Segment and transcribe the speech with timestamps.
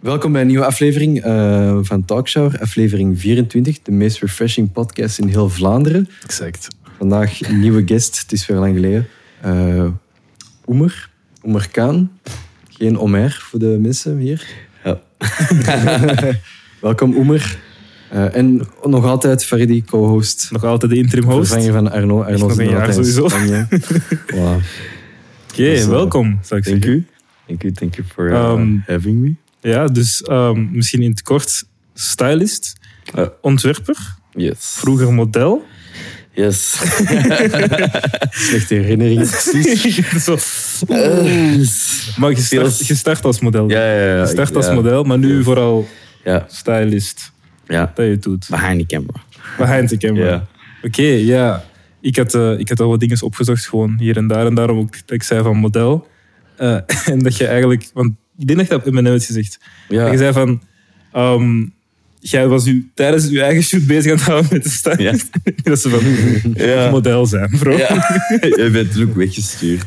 [0.00, 5.28] Welkom bij een nieuwe aflevering uh, van Talkshow, aflevering 24, de meest refreshing podcast in
[5.28, 6.08] heel Vlaanderen.
[6.24, 6.68] Exact.
[6.98, 9.08] Vandaag een nieuwe guest, het is weer lang geleden.
[9.44, 9.86] Uh,
[10.66, 11.10] Oemer,
[11.44, 12.10] Oemer Kaan.
[12.68, 14.46] Geen Omer voor de mensen hier.
[14.84, 15.00] Ja.
[16.80, 17.58] Welkom Oemer.
[18.12, 20.48] Uh, en nog altijd Faridi, co-host.
[20.50, 21.52] Nog altijd de interim host.
[21.52, 22.22] Vervanger van Arno.
[22.22, 23.28] Arno nog een jaar sowieso.
[23.30, 23.34] voilà.
[24.28, 24.62] Oké,
[25.52, 26.38] okay, dus, welkom.
[26.42, 26.90] Zou ik thank zeggen.
[26.90, 27.04] you.
[27.46, 29.34] Thank you, thank you for uh, um, having me.
[29.60, 31.64] Ja, dus um, misschien in het kort
[31.94, 32.72] stylist,
[33.14, 33.96] uh, ontwerper,
[34.32, 34.56] yes.
[34.60, 35.64] vroeger model.
[36.32, 36.70] Yes.
[38.48, 40.00] Slechte herinneringen, precies.
[40.24, 40.36] Zo.
[40.88, 41.66] Uh,
[42.16, 43.70] maar je start, je start, als model.
[43.70, 44.20] Ja, ja, ja.
[44.20, 45.88] Je start als model, maar nu vooral
[46.24, 46.46] ja.
[46.48, 47.32] stylist.
[47.66, 47.92] Ja.
[47.94, 48.46] Dat je het doet.
[48.50, 49.20] Behind the camera.
[49.56, 50.26] Behind the camera.
[50.26, 50.46] Ja.
[50.82, 51.64] Oké, okay, ja.
[52.00, 54.46] Ik had, uh, ik had al wat dingen opgezocht, gewoon hier en daar.
[54.46, 56.08] En daarom ook dat ik zei van model.
[56.58, 56.78] Uh,
[57.12, 57.90] en dat je eigenlijk...
[57.92, 59.58] Want ik denk dat je dat op M&M hebt gezegd.
[59.88, 60.02] Ja.
[60.02, 60.62] Dat je zei van...
[61.16, 61.72] Um,
[62.20, 64.98] jij was u tijdens je eigen shoot bezig aan het houden met de stad.
[64.98, 65.14] Ja.
[65.62, 66.00] dat ze van...
[66.66, 66.90] Ja.
[66.90, 67.76] Model zijn, bro.
[67.76, 67.88] Ja.
[68.56, 69.86] Je bent toen ook weggestuurd.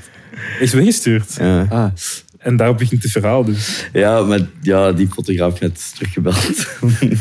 [0.59, 1.35] Is weggestuurd?
[1.39, 1.65] Ja.
[1.69, 1.91] Ah,
[2.37, 3.87] En daar begint het verhaal dus.
[3.93, 6.67] Ja, maar ja, die fotograaf heeft is teruggebeld.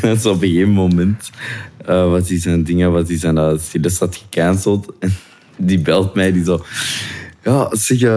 [0.01, 1.29] Dat is op een gegeven moment.
[1.89, 4.93] Uh, wat hij zijn dingen, wat hij zijn uh, stylist had gecanceld.
[4.99, 5.13] En
[5.57, 6.65] die belt mij, die zo...
[7.43, 8.09] Ja, zeg, uh,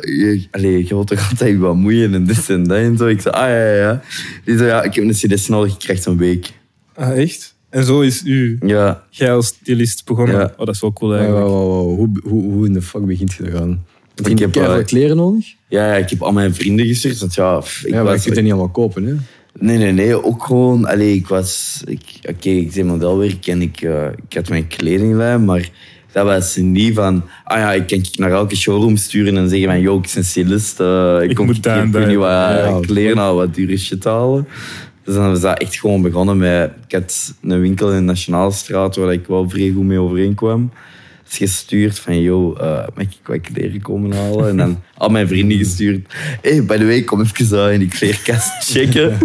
[0.00, 3.06] je, allez, je wilt toch altijd wat moeien en dit en dat en zo.
[3.06, 4.02] Ik zei, ah ja, ja, ja.
[4.44, 6.52] Die zei, ja, ik heb een cd nodig, ik krijg een week.
[6.94, 7.56] Ah, echt?
[7.70, 10.34] En zo is u, Ja, jij als stylist begonnen?
[10.38, 10.52] Ja.
[10.56, 11.48] Oh, dat is wel cool wow, eigenlijk.
[11.48, 11.96] wow, wow.
[11.96, 13.84] Hoe, hoe, hoe in de fuck begint je eraan?
[14.14, 15.46] Heb je Ik heb, uh, kleren nodig?
[15.68, 17.18] ja, ja, ik heb al mijn vrienden gestuurd.
[17.18, 19.14] Want ja, pff, ik Ja, maar je kunt het niet allemaal kopen, hè?
[19.60, 20.24] Nee, nee, nee.
[20.24, 20.86] Ook gewoon...
[20.86, 21.82] Allee, ik was...
[21.86, 25.70] ik- Oké, ik deed modelwerk en ik, eh, ik had mijn kledinglijn, maar
[26.12, 27.22] dat was niet van...
[27.44, 29.80] Ah ja, ik kan naar elke showroom sturen en zeggen van...
[29.80, 30.80] Yo, ik ben stylist.
[30.80, 33.54] eh, ik, Ik kom moet ik daar ik weet niet wat Ja, kleren halen, wat
[33.54, 34.48] dure shit halen.
[35.04, 36.70] Dus dan was dat echt gewoon begonnen met...
[36.86, 40.70] Ik had een winkel in de Nationaalstraat waar ik wel vrij goed mee overeenkwam.
[41.28, 44.48] Dus gestuurd van, yo, eh mag ik wat kleren komen halen?
[44.48, 46.14] En dan al mijn vrienden gestuurd.
[46.42, 49.18] hey, by the way, kom even uh, in die kleerkast checken.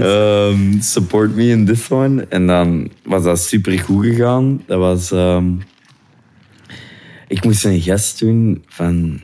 [0.00, 2.26] Ehm, support me in this one.
[2.28, 4.62] En dan was dat super goed gegaan.
[4.66, 5.10] Dat was...
[5.10, 5.44] ehm,
[7.32, 9.20] ik moest een gast doen van...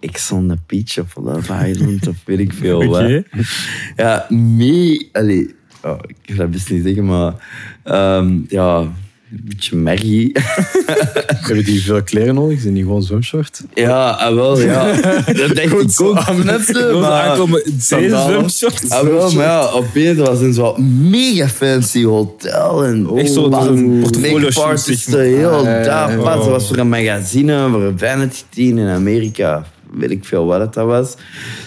[0.00, 3.22] Ex on the Beach of Love Island of weet ik veel wat.
[3.96, 5.08] Ja, mee...
[5.12, 7.34] Allee, oh, ik ga dat best niet zeggen, maar...
[7.82, 8.92] ehm, ja,
[9.30, 10.32] een beetje merrie.
[11.46, 12.60] Hebben die veel kleren nodig?
[12.60, 13.60] Zijn die gewoon zwemshort?
[13.74, 14.92] Ja, ah, wel, ja.
[15.40, 16.18] Dat denk ik ook.
[16.18, 16.64] Je?
[16.64, 18.50] Ze Maar- deze Sandalen.
[18.50, 18.90] zwemshorts?
[18.90, 22.84] Ah, wel, maar ja, opeens was in zo'n mega fancy hotel.
[22.84, 25.20] En Echt zo, bam, het is een portfolio zeg maar.
[25.20, 26.18] heel Ah, daar.
[26.18, 26.46] Oh.
[26.46, 29.64] was voor een magazine, voor een Vanity Teen in Amerika.
[29.92, 31.16] Weet ik veel wat het dat was.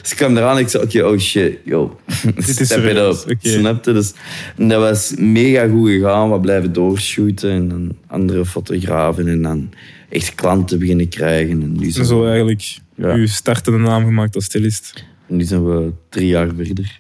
[0.02, 2.00] Dus ik kwam eraan en ik zei, oké, oh shit, yo.
[2.36, 3.30] Dit is Step it serieus, up.
[3.32, 3.50] oké.
[3.50, 3.94] Snap je?
[3.94, 4.14] Dus
[4.58, 6.32] en dat was mega goed gegaan.
[6.32, 9.70] We blijven doorshooten en dan andere fotografen en dan
[10.10, 11.62] echt klanten beginnen krijgen.
[11.62, 13.14] En nu zijn, Zo eigenlijk Ja.
[13.14, 15.04] uw startende naam gemaakt als stylist.
[15.28, 17.00] nu zijn we drie jaar verder.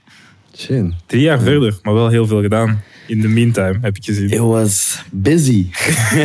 [0.57, 0.85] Shit.
[1.05, 2.81] Drie jaar verder, maar wel heel veel gedaan.
[3.07, 4.29] In the meantime, heb ik gezien.
[4.29, 5.67] It was busy.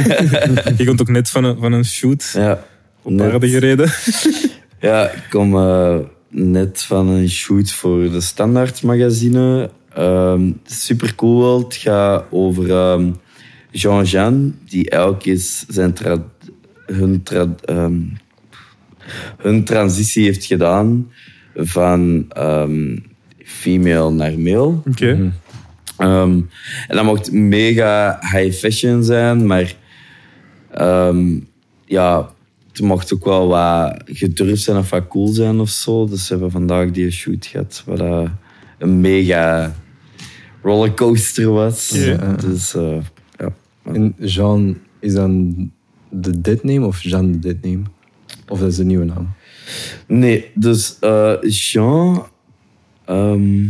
[0.78, 2.64] Je komt ook net van een, van een shoot Ja.
[3.02, 3.88] op paarden gereden.
[4.80, 5.96] Ja, ik kom eh,
[6.28, 9.70] net van een shoot voor de Standaard magazine.
[9.94, 11.58] Ehm super cool wel.
[11.58, 13.10] Het gaat over ehm,
[13.70, 16.24] Jean-Jean, die elk is zijn tra-
[16.86, 18.00] hun, tra- ehm,
[19.38, 21.10] hun transitie heeft gedaan
[21.54, 22.96] van ehm,
[23.44, 24.80] female naar male.
[24.86, 25.32] Oké.
[25.96, 26.40] Ehm,
[26.88, 29.74] en dat mocht mega high fashion zijn, maar
[30.70, 31.38] ehm,
[31.84, 32.30] ja,
[32.78, 36.06] het mocht ook wel wat gedurfd zijn of wat cool zijn of zo.
[36.06, 38.30] Dus we hebben vandaag die shoot gehad, wat eh,
[38.78, 39.74] een mega
[40.62, 41.88] rollercoaster was.
[41.88, 42.32] Ja.
[42.32, 42.98] Dus eh,
[43.36, 43.52] ja.
[43.82, 45.54] En Jean, is dan
[46.08, 47.82] de deadname of Jean de deadname?
[48.48, 49.28] Of dat is de nieuwe naam?
[50.06, 52.26] Nee, dus eh, Jean.
[53.04, 53.66] ehm,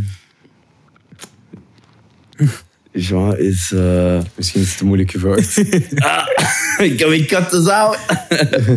[2.99, 3.71] Jean is.
[3.75, 5.57] eh, Misschien is het te moeilijk gevraagd.
[6.91, 7.97] ik heb mijn katten out.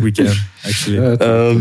[0.01, 0.27] We can,
[0.65, 1.15] actually.
[1.15, 1.57] Ehm,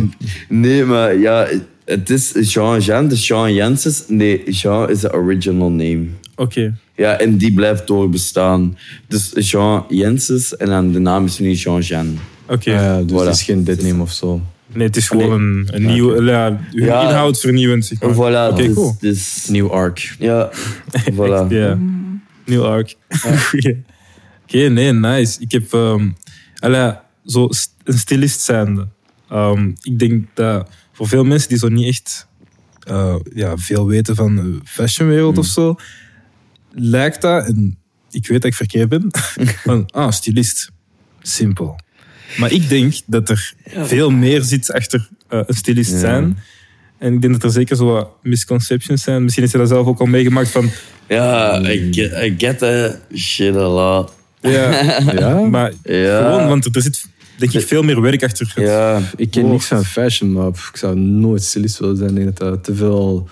[0.49, 1.47] nee, maar ja,
[1.85, 3.95] het is Jean-Jean, dus Jean Jensen.
[4.09, 6.05] Nee, Jean is de original name.
[6.37, 6.75] Oké.
[6.97, 8.79] Ja, en die blijft doorbestaan.
[9.09, 12.19] Dus Jean Jensen en dan de naam is nu Jean-Jean.
[12.49, 12.71] Oké.
[12.73, 13.25] ja, dus voilà.
[13.27, 14.41] het is geen deadname of zo.
[14.75, 16.23] Nee, het is gewoon een, een nieuwe...
[16.25, 17.03] Ja, uw Ja.
[17.09, 18.15] inhoud vernieuwend, zeg maar.
[18.15, 18.97] Voilà, Oké, dus, cool.
[19.01, 20.15] dus- New arc.
[20.19, 20.51] ja,
[21.17, 21.47] voilà.
[21.49, 21.75] Ja.
[21.75, 22.02] Nieuw
[22.51, 22.95] arc.
[23.49, 23.83] Goeie.
[24.43, 25.41] Oké, nee, nice.
[25.41, 25.75] Ik heb...
[26.59, 26.93] allee,
[27.27, 27.49] zo
[27.85, 28.89] een stylist zijnde.
[29.29, 32.27] ehm, ik denk dat voor veel mensen die zo niet echt
[32.87, 35.77] eh, ja, veel weten van de fashionwereld of zo,
[36.71, 37.79] lijkt dat, en
[38.11, 39.09] ik weet dat ik verkeerd ben,
[39.65, 40.71] van, ah, stylist.
[41.23, 41.79] Simpel.
[42.39, 45.99] Maar ik denk dat er veel meer zit achter eh, een stylist Ja.
[45.99, 46.39] zijn.
[46.99, 49.23] En ik denk dat er zeker zo wat misconceptions zijn.
[49.23, 50.71] Misschien is je dat zelf ook al meegemaakt van...
[51.13, 54.13] Ja, I get, I get that shit a lot.
[54.41, 54.71] Ja,
[55.19, 56.17] Ja, maar Ja.
[56.23, 57.07] gewoon, want er zit
[57.37, 60.71] denk ik veel meer werk achter het Ja, ik ken niks van fashion, maar ik
[60.77, 62.11] zou nooit stylist willen zijn.
[62.11, 63.29] Ik denk dat dat te veel...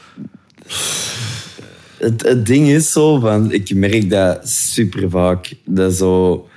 [1.98, 5.52] het, het ding is zo, van, ik merk dat super vaak.
[5.64, 6.48] Dat zo...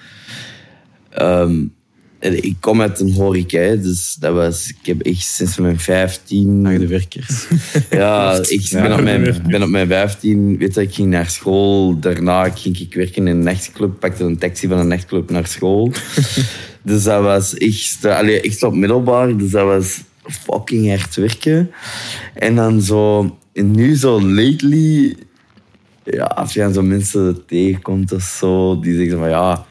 [1.10, 1.56] ehm,
[2.32, 4.70] ik kom uit een horeca, hè, dus dat was...
[4.70, 6.66] Ik heb echt sinds mijn 15...
[6.66, 7.48] Harde werkers.
[7.90, 11.30] Ja, ik ben, Ja, op mijn, ben op mijn 15, weet je, ik ging naar
[11.30, 12.00] school.
[12.00, 15.92] Daarna ging ik werken in een nachtclub, pakte een taxi van een nachtclub naar school.
[16.82, 21.72] dus dat was echt, allee, echt op middelbaar, dus dat was fucking hard werken.
[22.34, 25.16] En dan zo, en nu zo lately,
[26.04, 29.66] ja, als je dan zo mensen tegenkomt of zo, die zeggen van ja,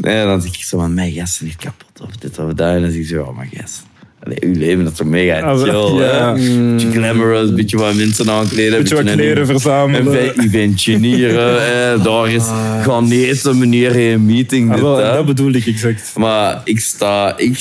[0.00, 2.74] nee, dan zeg ik zo van, mijn gast is niet kapot of dit of dat.
[2.74, 3.82] En dan zeg ik zo, ja, maar gast.
[4.22, 6.34] Allee, uw leven dat is toch mega Ah, chill, ja.
[6.36, 6.72] hè?
[6.72, 8.78] Beetje glamorous, beetje wat mensen aankleden.
[8.78, 10.40] beetje wat een- kleren verzamelen.
[10.40, 12.02] eventjenieren, hè.
[12.02, 12.44] daar is
[12.82, 15.26] gaan eten, meneer, een meeting, Ah, dit, wel, dat.
[15.26, 16.12] bedoel ik exact.
[16.16, 17.38] Maar ik sta...
[17.38, 17.52] Ik,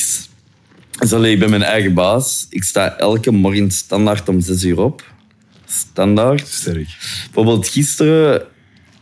[0.99, 2.45] dus allee, ik ben mijn eigen baas.
[2.49, 5.03] Ik sta elke morgen standaard om zes uur op.
[5.65, 6.47] Standaard.
[6.47, 6.87] Sterk.
[7.25, 8.41] Bijvoorbeeld gisteren...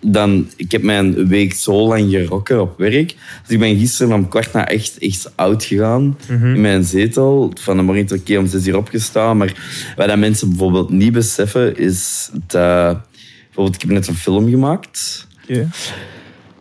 [0.05, 3.15] Dan, ik heb mijn week zo lang gerokken op werk.
[3.41, 6.17] Dus ik ben gisteren om kwart na echt, echt oud gegaan.
[6.27, 7.51] In mijn zetel.
[7.59, 9.37] Van de morgen tot keer om zes uur opgestaan.
[9.37, 13.01] Maar wat dat mensen bijvoorbeeld niet beseffen, is dat...
[13.45, 15.69] Bijvoorbeeld, ik heb net een film gemaakt Oké.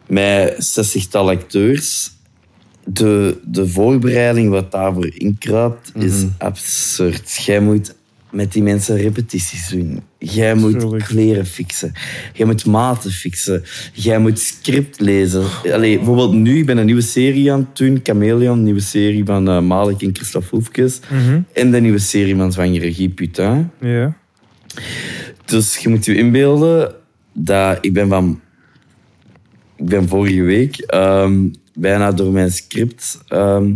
[0.07, 2.11] met 60-tal acteurs.
[2.85, 7.43] De, de voorbereiding wat daarvoor inkruipt is absurd.
[7.45, 7.95] Jij moet
[8.33, 10.03] met die mensen repetities doen.
[10.19, 11.05] Jij moet Tuurlijk.
[11.05, 11.93] kleren fixen.
[12.33, 13.65] Jij moet maten fixen.
[13.93, 15.45] Jij moet script lezen.
[15.73, 18.01] Allee, bijvoorbeeld nu, ik ben een nieuwe serie aan het doen.
[18.03, 21.01] Chameleon, een nieuwe serie van eh, Malik en Christophe Hoefkes.
[21.53, 23.71] En de nieuwe serie van Zwangere Guy Putain.
[23.81, 24.17] Ja.
[25.45, 26.95] Dus je moet je inbeelden
[27.33, 28.41] dat ik ben van...
[29.77, 33.75] Ik ben vorige week ehm, bijna door mijn script ehm,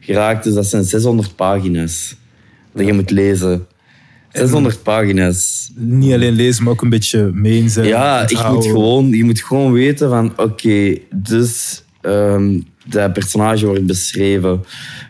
[0.00, 0.44] geraakt.
[0.44, 2.16] Dus dat zijn 600 pagina's
[2.72, 3.66] dat je moet lezen.
[4.38, 5.70] 600 pagina's.
[5.74, 7.86] Niet alleen lezen, maar ook een beetje mee zijn.
[7.86, 10.32] Ja, ik moet gewoon, je moet gewoon weten van...
[10.36, 11.82] Oké, dus...
[12.00, 12.58] ehm,
[12.90, 14.64] dat personage wordt beschreven.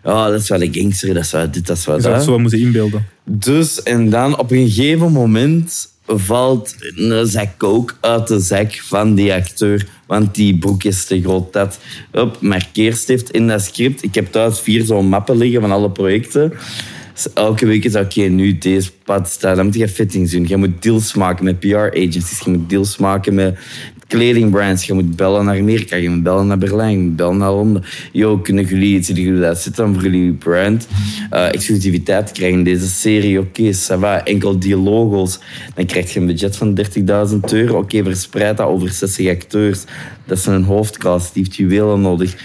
[0.04, 2.14] Ja, dat is wel een gangster, dat is wel dit, dat is wel Je zou
[2.14, 2.22] dat.
[2.22, 3.06] het zo moeten inbeelden.
[3.24, 9.14] Dus, en dan op een gegeven moment valt een zak coke uit de zak van
[9.14, 9.86] die acteur.
[10.06, 11.52] Want die broek is te groot.
[11.52, 11.78] Dat
[12.12, 14.02] op markeerstift in dat script.
[14.02, 16.52] Ik heb thuis vier zo'n mappen liggen van alle projecten.
[17.34, 19.56] Elke week is oké, nu deze pad staat.
[19.56, 20.44] Dan moet je fittings doen.
[20.46, 22.40] Je moet deals maken met PR-agencies.
[22.44, 23.58] Je moet deals maken met
[24.06, 24.84] kledingbrands.
[24.84, 25.96] Je moet bellen naar Amerika.
[25.96, 26.90] Je moet bellen naar Berlijn.
[26.90, 27.84] Je moet bellen naar Londen.
[28.12, 30.88] Yo, kunnen jullie iets jullie dat zitten voor jullie brand?
[31.30, 33.38] eh, exclusiviteit krijgen in deze serie.
[33.38, 34.24] Oké, va.
[34.24, 35.38] Enkel die logo's.
[35.74, 37.78] Dan krijg je een budget van 30.000 euro.
[37.78, 39.84] Oké, verspreid dat over 60 acteurs.
[40.26, 41.34] Dat is een hoofdcast.
[41.34, 42.36] Die heeft juwelen nodig.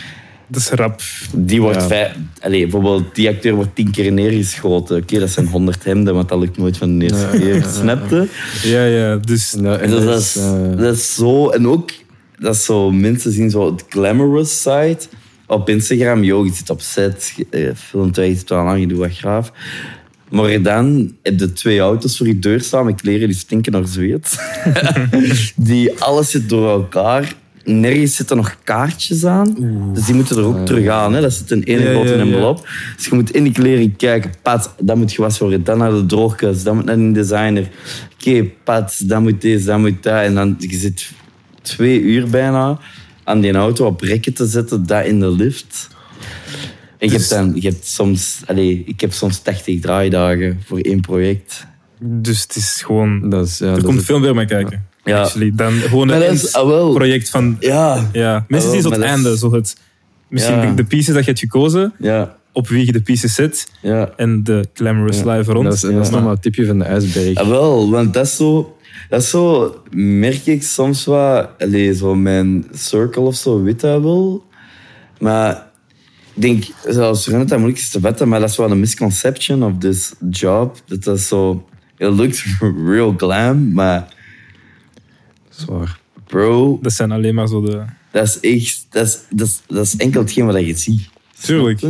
[0.48, 1.02] Dat is rap.
[1.36, 1.88] Die wordt Ja.
[1.88, 2.16] vijf...
[2.42, 4.98] Allee, bijvoorbeeld, die acteur wordt tien keer neergeschoten.
[4.98, 7.66] Oké, dat zijn 100 hemden, want dat lukt nooit van de eerste keer.
[7.74, 8.28] Snap je?
[8.64, 9.16] Ja, ja.
[9.16, 10.34] Dus En dat, en Dus dat dat, is,
[10.78, 11.50] dat is zo...
[11.50, 11.92] En ook,
[12.40, 12.92] dat is zo...
[12.92, 15.00] Mensen zien zo het glamorous side
[15.48, 16.24] op Instagram.
[16.24, 19.18] Yo, je zit op set, eh, filmt weg, je zit wel lang, je doet wat
[19.18, 19.52] graaf.
[20.30, 23.88] Maar dan heb je twee auto's voor je deur staan met kleren die stinken naar
[23.88, 24.38] zweet.
[25.56, 27.34] die alles zit door elkaar.
[27.66, 29.56] Nergens zitten nog kaartjes aan.
[29.94, 31.14] Dus die moeten er ook terug aan.
[31.14, 31.22] Hè.
[31.22, 32.22] Dat zit in één Ja, grote ja, ja.
[32.22, 32.68] envelop.
[32.96, 34.32] Dus je moet in die kleren kijken.
[34.42, 35.64] Pat, dat moet gewassen worden.
[35.64, 36.64] Dan naar de droogkast.
[36.64, 37.70] Dan moet naar een designer.
[38.20, 40.22] Oké, pat, dan moet deze, dan moet dat.
[40.24, 41.12] En dan je zit
[41.62, 42.80] twee uur bijna
[43.24, 44.86] aan die auto op rekken te zetten.
[44.86, 45.88] Dat in de lift.
[46.98, 50.80] En je Dus- hebt dan, je hebt soms, allez, ik heb soms 80 draaidagen voor
[50.80, 51.66] één project.
[52.00, 53.30] Dus het is gewoon...
[53.30, 54.86] dat is, ja, Er dat komt veel meer bij kijken.
[55.04, 55.22] Ja.
[55.22, 55.52] Actually.
[55.56, 57.58] Dan gewoon een is, ah, project van...
[57.60, 59.32] Ja, Ja, mensen Ah, zien zo wel, het einde.
[59.32, 59.78] is- Zo het,
[60.28, 60.66] misschien Ja.
[60.66, 64.10] de, de pieces dat je hebt gekozen, ja, op wie je de pieces zet ja.
[64.16, 65.64] en de glamorous live rond.
[65.66, 66.14] dat is, dat is Ja.
[66.14, 67.36] nog maar het tipje van de ijsberg.
[67.38, 68.78] Ah, wel, want dat is zo...
[69.10, 71.50] Dat is zo, merk ik soms wat...
[71.60, 74.44] Allee, zo mijn circle of zo, weet dat wel.
[75.20, 75.68] Maar
[76.34, 79.64] ik denk, zoals René dat moeilijk is te vetten, maar dat is wel een misconception
[79.64, 80.78] of this job.
[80.88, 81.66] Dat dat zo...
[81.98, 82.46] It looks
[82.88, 84.14] real glam, maar
[85.56, 86.00] Zwaar.
[86.28, 87.84] bro, Dat zijn alleen maar zo de...
[88.12, 88.86] dat is echt...
[88.90, 91.10] Dat is, dat is, dat is enkel hetgeen wat je ziet.
[91.42, 91.82] Tuurlijk.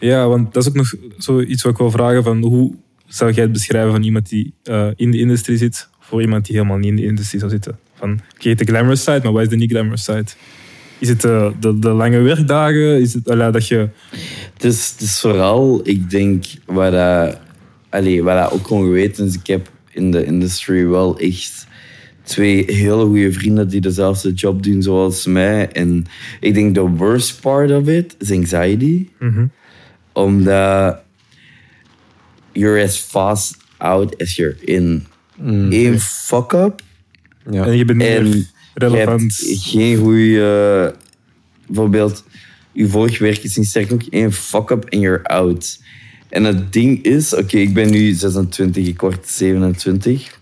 [0.00, 2.74] Ja, want dat is ook nog zoiets wat ik wil vragen van hoe
[3.06, 6.56] zou jij het beschrijven van iemand die eh, in de industrie zit, voor iemand die
[6.56, 7.78] helemaal niet in de industrie zou zitten?
[7.94, 10.24] Van, oké, de glamorous side, maar wat is de niet-glamorous side?
[10.98, 13.00] Is het eh, de, de lange werkdagen?
[13.00, 13.88] Is het allee, dat je...
[14.54, 17.38] Het is, het is vooral, ik denk, waar dat,
[17.88, 19.34] allee, waar dat ook gewoon geweten is.
[19.34, 21.66] Ik heb in de industry wel echt
[22.22, 25.68] twee hele goede vrienden die dezelfde job doen zoals mij.
[25.68, 26.04] En
[26.40, 29.08] ik denk de worst part of it is anxiety.
[30.12, 31.02] Omdat
[32.52, 35.06] you're as fast out as you're in.
[35.70, 36.82] Eén fuck-up
[37.50, 37.66] Ja.
[37.66, 39.20] En je bent niet en meer je relevant.
[39.20, 40.94] hebt geen goede...
[41.66, 42.24] bijvoorbeeld,
[42.72, 44.08] je vorig werk is niet sterk genoeg.
[44.08, 45.80] één fuck-up en you're out.
[46.28, 47.34] En het ding is...
[47.34, 50.40] Oké, ik ben nu 26, ik word 27.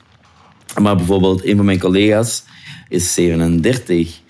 [0.79, 2.45] Maar bijvoorbeeld, een van mijn collega's
[2.89, 4.21] is 37.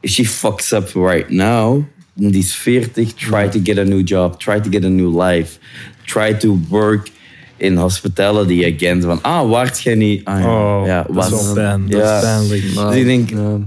[0.00, 1.82] If she fucks up right now,
[2.14, 5.58] die is 40, try to get a new job, try to get a new life,
[6.04, 7.08] try to work
[7.56, 9.02] in hospitality again.
[9.02, 10.24] Van, ah, waart jij niet?
[10.24, 11.54] Ah, ja, Oh, ja, dat is.
[11.54, 12.16] Dat Ja.
[12.16, 12.74] is pijnlijk.
[12.74, 13.58] Maar, Dus ik denk- ja.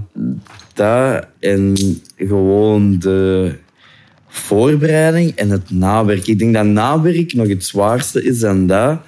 [0.74, 1.74] dat en
[2.16, 3.54] gewoon de
[4.28, 6.26] voorbereiding en het nawerk.
[6.26, 8.98] Ik denk dat nawerk nog het zwaarste is dan dat.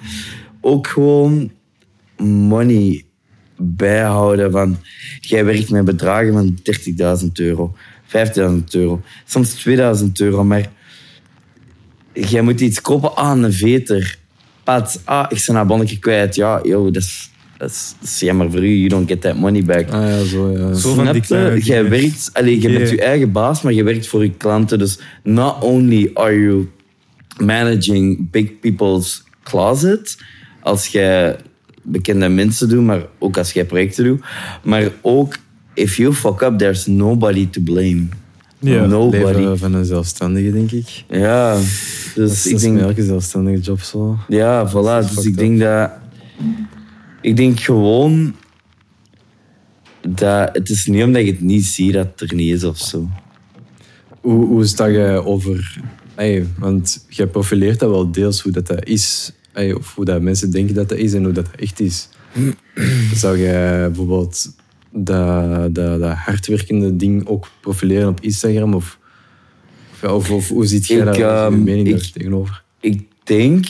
[0.61, 1.51] Ook gewoon
[2.17, 3.05] money
[3.57, 4.77] bijhouden van...
[5.19, 6.57] Jij werkt met bedragen van
[7.23, 7.75] 30.000 euro,
[8.07, 10.69] 50.000 euro, soms 2000 euro, maar
[12.13, 14.17] jij moet iets kopen aan een veter.
[14.63, 16.35] Pat, ah, ik ben een bonnetje kwijt.
[16.35, 18.75] Ja, yo, dat is, dat, is, dat is jammer voor u.
[18.75, 19.89] You don't get that money back.
[19.89, 20.73] Ah ja, zo ja.
[20.73, 24.07] Zo van die kleine Jij werkt, allee, je bent je eigen baas, maar je werkt
[24.07, 24.79] voor je klanten.
[24.79, 26.69] Dus not only are you
[27.37, 30.17] managing big people's closet,
[30.61, 31.35] als jij
[31.85, 34.21] bekende mensen doet, maar ook als jij projecten doet,
[34.63, 35.35] maar ook
[35.73, 38.07] if you fuck up, there's nobody to blame.
[38.59, 38.85] Ja.
[38.85, 39.23] nobody.
[39.23, 41.03] Leven van een zelfstandige, denk ik.
[41.09, 41.63] Ja, Dat
[42.15, 44.17] dus is, ik dat is denk met elke zelfstandige job zo.
[44.27, 45.15] Ja, voilà.
[45.15, 45.91] Dus ik denk dat...
[47.21, 48.35] Ik denk gewoon...
[50.07, 52.77] Dat het is niet omdat je het niet ziet dat het er niet is of
[52.77, 53.09] zo.
[54.21, 55.81] Hoe, hoe sta jij over...
[56.15, 59.31] Ey, want jij profileert dat wel deels hoe dat, dat is.
[59.55, 62.09] Of hoe dat mensen denken dat dat is en hoe dat echt is.
[63.13, 64.55] Zou jij bijvoorbeeld
[64.91, 68.73] dat, dat, dat hardwerkende ding ook profileren op Instagram?
[68.73, 68.99] Of,
[70.03, 72.63] of, of, hoe ziet jij is je ehm, mening ik- daar tegenover?
[72.79, 73.65] Ik denk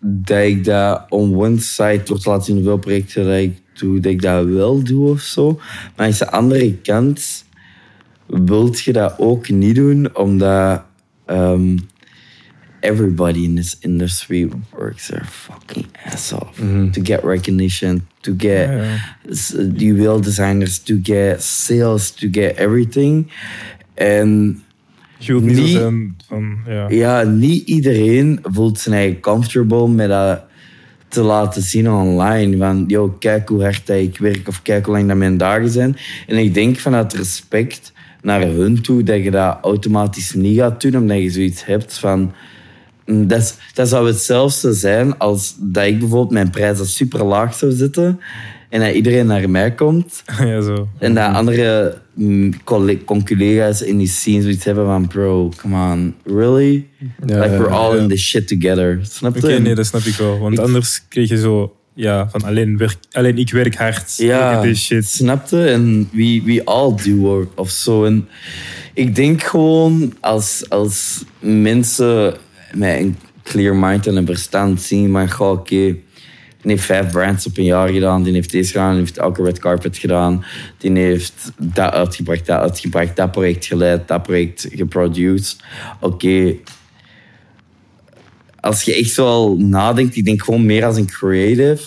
[0.00, 4.00] dat ik dat on one side, door te laten zien hoeveel projecten dat ik doe,
[4.00, 5.60] dat ik dat wel doe of zo.
[5.96, 7.44] Maar aan de andere kant
[8.26, 10.82] wilt je dat ook niet doen, omdat
[11.26, 11.76] ehm,
[12.80, 16.56] everybody in this industry works their fucking ass off
[16.92, 18.68] to get recognition, to get
[19.76, 23.30] die wil designers, to get sales, to get everything.
[23.94, 24.62] En
[25.18, 26.56] Je niet zo Niet- zijn van...
[26.66, 26.88] Ja.
[26.88, 30.44] ja, niet iedereen voelt zijn eigen comfortable met dat
[31.08, 32.56] te laten zien online.
[32.56, 35.96] Van, yo, kijk hoe hard ik werk of kijk hoe lang dat mijn dagen zijn.
[36.26, 37.92] En ik denk vanuit respect
[38.22, 42.32] naar hun toe dat je dat automatisch niet gaat doen, omdat je zoiets hebt van...
[43.10, 47.72] Dat, is- dat zou hetzelfde zijn als dat ik bijvoorbeeld mijn prijzen super laag zou
[47.72, 48.20] zetten
[48.68, 50.88] en dat iedereen naar mij komt ja, zo.
[50.98, 56.14] en dat andere mm, colle- collega's in die scene zoiets hebben van bro, come on,
[56.24, 56.86] really?
[57.26, 58.02] Ja, like we're all ja.
[58.02, 58.98] in this shit together.
[59.02, 59.42] Snap je?
[59.42, 60.38] Oké, nee, dat snap ik wel.
[60.38, 61.72] Want Ik- anders kreeg je zo...
[61.94, 64.14] Ja, van alleen, werk, alleen ik werk hard.
[64.16, 65.04] Ja, this shit.
[65.06, 65.64] snapte?
[65.64, 68.04] En we, we all do work of zo.
[68.04, 68.28] En
[68.94, 72.34] ik denk gewoon als, als mensen
[72.74, 75.96] met een clear mind en een verstand zien, maar goh, oké,
[76.62, 79.42] die heeft vijf brands op een jaar gedaan, die heeft deze gedaan, die heeft elke
[79.42, 80.44] red carpet gedaan,
[80.78, 85.56] die heeft dat uitgebracht, dat uitgebracht, dat project geleid, dat project geproduced.
[86.00, 86.54] Oké,
[88.60, 91.82] als je echt zo al nadenkt, ik denk gewoon meer als een creative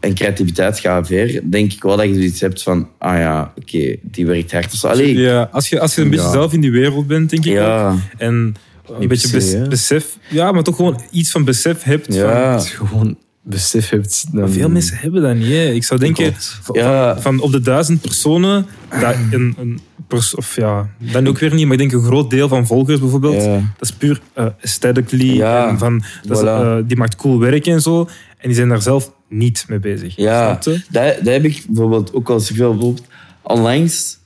[0.00, 3.96] en creativiteit gaat ver, denk ik wel dat je zoiets hebt van, ah ja, oké,
[4.02, 4.84] die werkt hard.
[4.84, 7.52] Allee, Ja, als je, als je een beetje zelf in die wereld bent, denk ik
[7.52, 7.90] Ja.
[7.90, 7.98] ook.
[8.18, 8.54] En
[9.00, 9.68] een beetje bes- hè.
[9.68, 10.18] besef...
[10.30, 12.14] Ja, maar toch gewoon iets van besef hebt.
[12.14, 12.54] Ja.
[12.56, 14.24] Je gewoon besef hebt...
[14.32, 14.40] Dan...
[14.40, 15.46] Van, veel mensen hebben dat niet.
[15.46, 15.64] Hè.
[15.70, 17.20] Ik zou denken, van, Ja.
[17.20, 18.66] van op de duizend personen,
[19.00, 22.30] dat een, een pers- of ja, dan ook weer niet, maar ik denk een groot
[22.30, 23.54] deel van volgers bijvoorbeeld, Ja.
[23.78, 25.36] dat is puur uh, aesthetically.
[25.36, 28.00] Ja, En van, dat is, eh, die maakt cool werk en zo.
[28.38, 30.16] En die zijn daar zelf niet mee bezig.
[30.16, 30.58] Ja,
[30.90, 33.06] dat heb ik bijvoorbeeld ook al zoveel bijvoorbeeld
[33.42, 34.18] onlangs.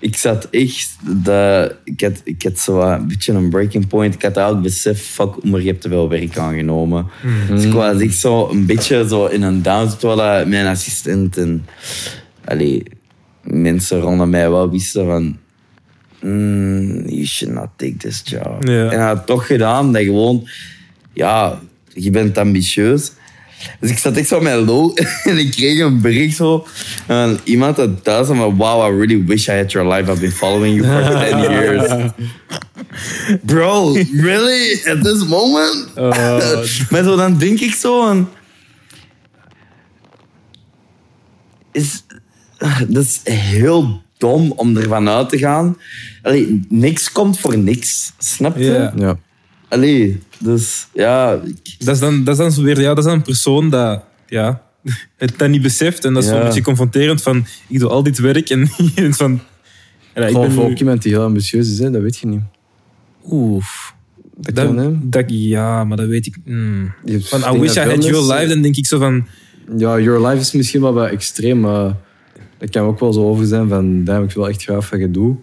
[0.00, 4.14] Ik zat echt, dat, ik, had, ik had zo een beetje een breaking point.
[4.14, 7.06] Ik had eigenlijk besef, fuck, maar je hebt te veel werk aangenomen.
[7.48, 11.66] Dus ik was echt zo een beetje zo in een down, terwijl mijn assistent en
[12.44, 12.82] allee,
[13.42, 15.36] mensen rondom mij wel wisten van,
[16.20, 18.64] mm, you should not take this job.
[18.64, 18.90] Ja.
[18.90, 20.48] En hij had het toch gedaan, dat gewoon,
[21.12, 21.60] ja,
[21.94, 23.12] je bent ambitieus.
[23.80, 26.66] Dus ik zat echt zo met lol en ik kreeg een bericht zo
[27.06, 30.10] van iemand dat thuis zei van wow, I really wish I had your life.
[30.10, 32.10] I've been following you for 10 years.
[33.42, 34.80] Bro, really?
[34.84, 35.94] At this moment?
[36.90, 38.28] maar zo, dan denk ik zo van...
[41.72, 42.04] Is,
[42.88, 45.76] dat is heel dom om ervan uit te gaan.
[46.22, 48.90] Allee, niks komt voor niks, snap je?
[48.96, 49.18] Ja.
[49.68, 51.32] Allee, dus ja...
[51.44, 53.70] ik- Dat is dan, dat is dan zo weer, ja, dat is dan een persoon
[53.70, 54.62] dat, ja,
[55.16, 56.04] het dan niet beseft.
[56.04, 56.34] En dat is Ja.
[56.36, 58.68] zo'n beetje confronterend van, ik doe al dit werk en
[59.20, 59.40] van...
[60.14, 62.26] Ja, ik Gewoon ben nu- ook iemand die heel ambitieus is, hè, dat weet je
[62.26, 62.40] niet.
[63.30, 63.94] Oef.
[64.36, 64.90] Dat Dat, kan, hè.
[65.08, 66.36] dat, ja, maar dat weet ik.
[66.44, 66.92] mm.
[67.04, 69.26] Hebt- Van, I wish I had your life, dan denk ik zo van...
[69.76, 71.94] Ja, Your Life is misschien wel wat extreem, maar
[72.58, 75.00] dat kan ook wel zo over zijn van, daar heb ik wel echt graag wat
[75.00, 75.36] je doet.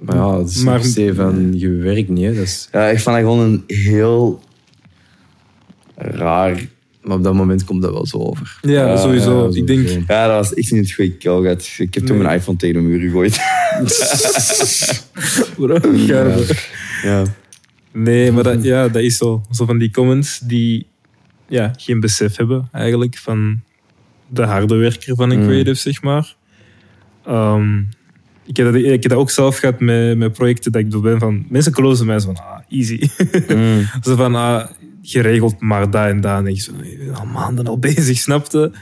[0.00, 2.34] Maar ja, het is Maar- niet per se van, je werkt niet, hè.
[2.34, 4.42] Dat is, Ja, ik vond dat gewoon een heel
[5.94, 6.66] raar...
[7.02, 8.58] maar op dat moment komt dat wel zo over.
[8.62, 9.48] Ja, Ja, sowieso.
[9.50, 9.88] ja, ik denk...
[10.08, 11.74] Ja, dat was echt niet het goede koolgat.
[11.78, 12.26] Ik heb toen Nee.
[12.26, 13.38] mijn iPhone tegen de muur gegooid.
[17.02, 17.22] Ja.
[17.92, 19.42] Nee, maar dat, ja, dat is zo.
[19.50, 20.86] Zo van die comments die
[21.48, 23.60] ja, geen besef hebben eigenlijk van
[24.28, 25.44] de harde werker van een Mm.
[25.46, 26.36] creative, zeg maar.
[27.26, 27.82] Ehm,
[28.46, 31.02] ik, heb dat, ik heb dat ook zelf gehad met, met projecten dat ik door
[31.02, 31.44] ben van...
[31.48, 33.08] Mensen closen mij zo van, ah, easy.
[33.48, 33.88] Mm.
[34.04, 34.64] zo van, ah,
[35.02, 36.38] geregeld maar dat en dat.
[36.38, 36.72] En ik zo,
[37.14, 38.72] al maanden al bezig, snapte?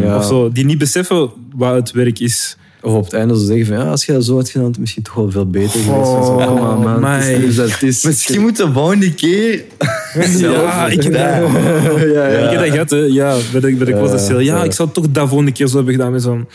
[0.00, 0.16] Ja.
[0.16, 2.56] Of zo, die niet beseffen wat het werk is.
[2.82, 4.70] Of op het einde zo zeggen van, ja, als je dat zo had gedaan, had
[4.70, 6.10] het misschien toch wel veel beter geweest.
[6.10, 9.64] Oh, dus dat is, Misschien moet de volgende keer...
[10.38, 12.50] Ja, ik heb dat, ja, ja.
[12.50, 12.96] ik heb dat gehad, hè.
[12.96, 14.26] Ja, bij de, bij de.
[14.28, 14.64] Ja, ja.
[14.64, 16.48] ik zou toch dat volgende keer zo hebben gedaan met zo'n...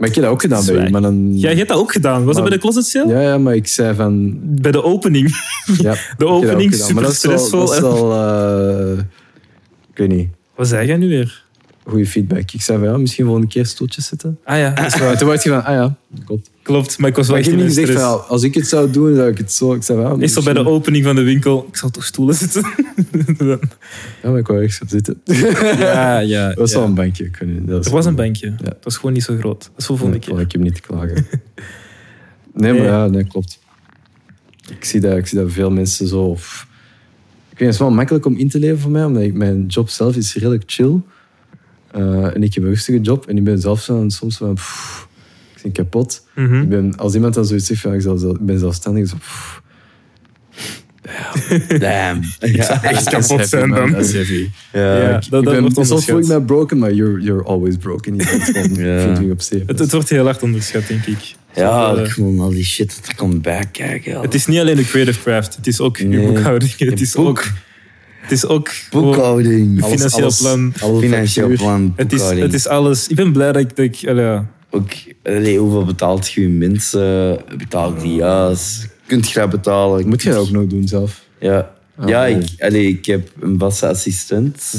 [0.00, 1.38] Maar ik heb dat ook gedaan bij u, maar dan...
[1.38, 2.24] Ja, je hebt dat ook gedaan.
[2.24, 3.12] Was dat bij de closet sale?
[3.12, 4.38] ja, ja, maar ik zei van...
[4.42, 5.36] Bij de opening.
[5.78, 7.66] Ja, De opening super dat stressvol.
[7.66, 8.12] Dat is wel...
[8.12, 8.98] eh,
[9.90, 10.28] ik weet niet.
[10.56, 11.44] Wat zei jij nu weer?
[11.90, 12.50] Goede feedback.
[12.52, 14.38] Ik zei van, ja, misschien volgende keer stoeltjes zetten.
[14.44, 15.08] Ah ja, dat is waar.
[15.08, 16.50] Maar toen werd je van, ah ja, klopt.
[16.62, 16.98] klopt.
[16.98, 18.90] Maar ik was wel Maar echt niet een gezegd van, ja, als ik het zou
[18.90, 19.74] doen, zou ik het zo...
[19.74, 21.66] Ik zei van, ja, bij de opening van de winkel.
[21.68, 22.64] Ik zal toch stoelen zitten?
[24.22, 25.20] Ja, maar ik wou ergens op zitten.
[25.78, 26.48] ja, ja.
[26.48, 26.78] Dat was ja.
[26.78, 27.30] wel een bankje.
[27.62, 28.46] dat Er was een bankje.
[28.46, 28.54] Ja.
[28.64, 29.60] Dat was gewoon niet zo groot.
[29.62, 30.40] Dat is volgende keer.
[30.40, 31.26] Ik heb niet te klagen.
[32.54, 33.58] Nee, maar ja, nee, klopt.
[34.70, 36.20] Ik zie dat, ik zie dat veel mensen zo...
[36.22, 36.66] of-
[37.50, 39.66] Ik weet, het is wel makkelijk om in te leven voor mij, omdat ik, mijn
[39.66, 40.98] job zelf is redelijk chill.
[41.92, 43.26] Eh, en ik heb een rustige job.
[43.26, 44.54] En ik ben zelf zo soms van...
[44.54, 45.08] pff,
[45.56, 46.26] ik ben kapot.
[46.34, 46.60] Mhm.
[46.60, 49.16] Ik ben, als iemand dan zoiets zegt van, ik, zelf- ik ben zelfstandig, zo...
[49.16, 49.62] pff,
[51.78, 52.20] Damn.
[52.40, 53.90] Ja, Echt dat is kapot zijn man, dan.
[53.92, 54.48] Dat is heavy.
[54.72, 54.96] Ja.
[54.96, 57.42] Ja, Ik- dat, ik dat ben, wordt soms voel ik mij broken, maar you're, you're
[57.44, 58.16] always broken.
[58.16, 59.00] Je bent gewoon Ja.
[59.00, 59.66] 24 op 7.
[59.66, 61.34] Het, het wordt heel hard onderschat, denk ik.
[61.54, 64.20] Ja, gewoon al die shit dat er komt bij kijken.
[64.20, 65.56] Het is niet alleen de creative craft.
[65.56, 66.26] Het is ook je Nee.
[66.26, 66.70] boekhouding.
[66.78, 67.28] Het Je is boek.
[67.28, 67.44] ook...
[68.30, 68.70] Het is ook...
[68.90, 69.82] Boekhouding.
[69.82, 70.72] Alles- financieel plan.
[71.00, 72.46] Financieel plan, Het is, boekhouding.
[72.46, 73.08] het is alles...
[73.08, 73.76] Ik ben blij dat ik...
[73.76, 74.46] Dat ik allee, ja.
[74.70, 74.88] Ook,
[75.22, 77.38] allee, hoeveel betaalt je mensen?
[77.58, 78.88] Betaalt die juist?
[79.06, 80.08] Kunt je dat betalen?
[80.08, 81.24] Moet je dat ook nog doen zelf?
[81.40, 84.74] Ja, Ah, ja ik, allee, ik heb een vaste assistent.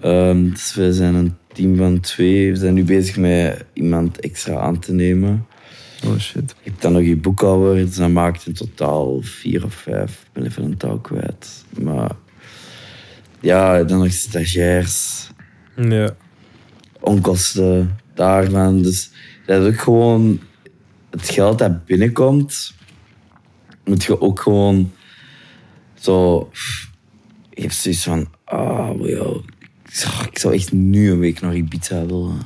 [0.00, 2.50] Ehm, dus we zijn een team van twee.
[2.52, 5.46] We zijn nu bezig met iemand extra aan te nemen.
[6.06, 6.54] Oh shit.
[6.62, 10.12] Je hebt dan nog je boekhouder, dus dat maakt in totaal vier of vijf.
[10.12, 11.64] Ik ben even een touw kwijt.
[11.82, 12.10] Maar
[13.40, 15.28] ja, dan nog stagiairs,
[15.76, 16.14] ja.
[17.00, 18.82] onkosten daarvan.
[18.82, 19.10] Dus
[19.46, 20.40] dat is ook gewoon
[21.10, 22.74] het geld dat binnenkomt,
[23.84, 24.92] moet je ook gewoon
[25.94, 26.50] zo.
[27.50, 29.44] Je hebt zoiets van, ah, wow,
[29.84, 32.38] ik zou- ik zou echt nu een week naar Ibiza willen.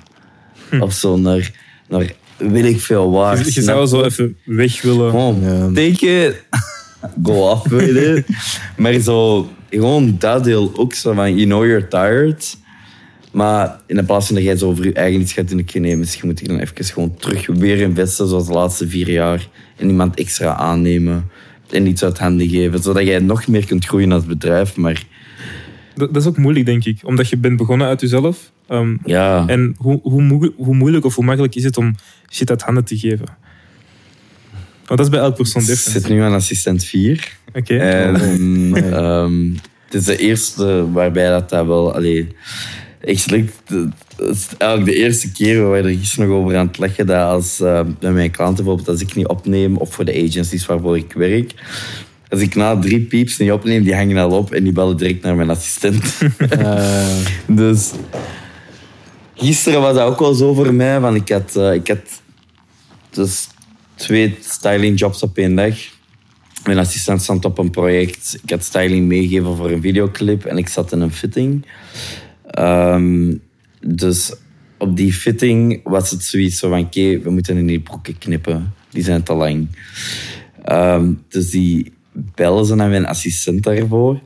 [0.81, 1.53] Of zo naar,
[1.89, 3.39] naar weet ik veel waar.
[3.39, 5.11] Je, je zou zo even weg willen.
[5.11, 5.67] Gewoon, Ja.
[5.67, 6.45] take it,
[7.27, 8.27] go off with it.
[8.77, 12.57] maar zo, gewoon dat deel ook zo van, you know you're tired.
[13.33, 15.97] Maar in plaats van dat jij zo over je eigen iets gaat doen, ik nee,
[15.97, 19.49] misschien moet ik dan even gewoon terug weer investen, zoals de laatste vier jaar.
[19.77, 21.31] En iemand extra aannemen
[21.71, 24.77] en iets uit handen geven, zodat jij nog meer kunt groeien als bedrijf.
[24.77, 25.05] Maar
[25.95, 26.99] Dat, dat is ook moeilijk, denk ik.
[27.03, 28.53] Omdat je bent begonnen uit jezelf.
[28.69, 31.95] Ehm, ja, en hoe, hoe, moe- hoe moeilijk of hoe makkelijk is het om
[32.31, 33.27] shit uit handen te geven?
[34.87, 36.03] Want dat is bij elk persoon ik different.
[36.03, 37.37] zit nu aan assistent 4.
[37.55, 37.77] Oké.
[37.77, 38.15] En
[38.73, 39.51] Oh, ehm,
[39.85, 41.95] het is de eerste waarbij dat, dat wel...
[41.95, 42.29] Allee.
[42.99, 43.27] Het is
[44.59, 47.61] eigenlijk de eerste keer waar we er gisteren nog over aan het leggen dat als
[47.61, 51.13] eh, bij mijn klanten bijvoorbeeld, als ik niet opneem, of voor de agencies waarvoor ik
[51.13, 51.53] werk,
[52.29, 55.23] als ik na drie pieps niet opneem, die hangen al op en die bellen direct
[55.23, 56.19] naar mijn assistent.
[56.49, 57.91] Eh, Dus
[59.35, 61.01] gisteren was dat ook wel zo voor mij.
[61.01, 62.23] Want ik had, eh, ik had
[63.11, 63.49] dus
[63.95, 65.75] twee styling jobs op één dag.
[66.65, 68.39] Mijn assistent stond op een project.
[68.43, 71.67] Ik had styling meegegeven voor een videoclip en ik zat in een fitting.
[72.47, 73.35] Ehm,
[73.81, 74.35] dus
[74.79, 78.75] op die fitting was het zoiets van: oké, we moeten in die broeken knippen.
[78.91, 79.69] Die zijn te lang.
[80.65, 84.21] Ehm, dus die bellen ze naar mijn assistent daarvoor.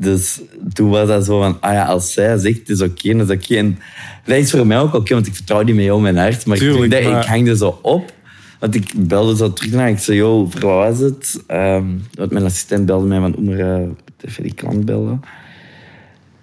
[0.00, 0.40] Dus
[0.72, 3.36] toen was dat zo van, ah ja, als zij zegt het is oké, dan is
[3.36, 3.56] oké.
[3.56, 3.78] En
[4.24, 6.46] dat is voor mij ook oké, want ik vertrouw die met jou mijn hart.
[6.46, 8.12] Maar Tuurlijk, dat- maar- ik hangde zo op.
[8.58, 11.42] Want ik belde zo terug naar, ik zei, yo, voor wat was het?
[11.46, 11.84] Ehm,
[12.14, 13.88] want mijn assistent belde mij van, Oemer, uh,
[14.26, 15.20] even die klant bellen.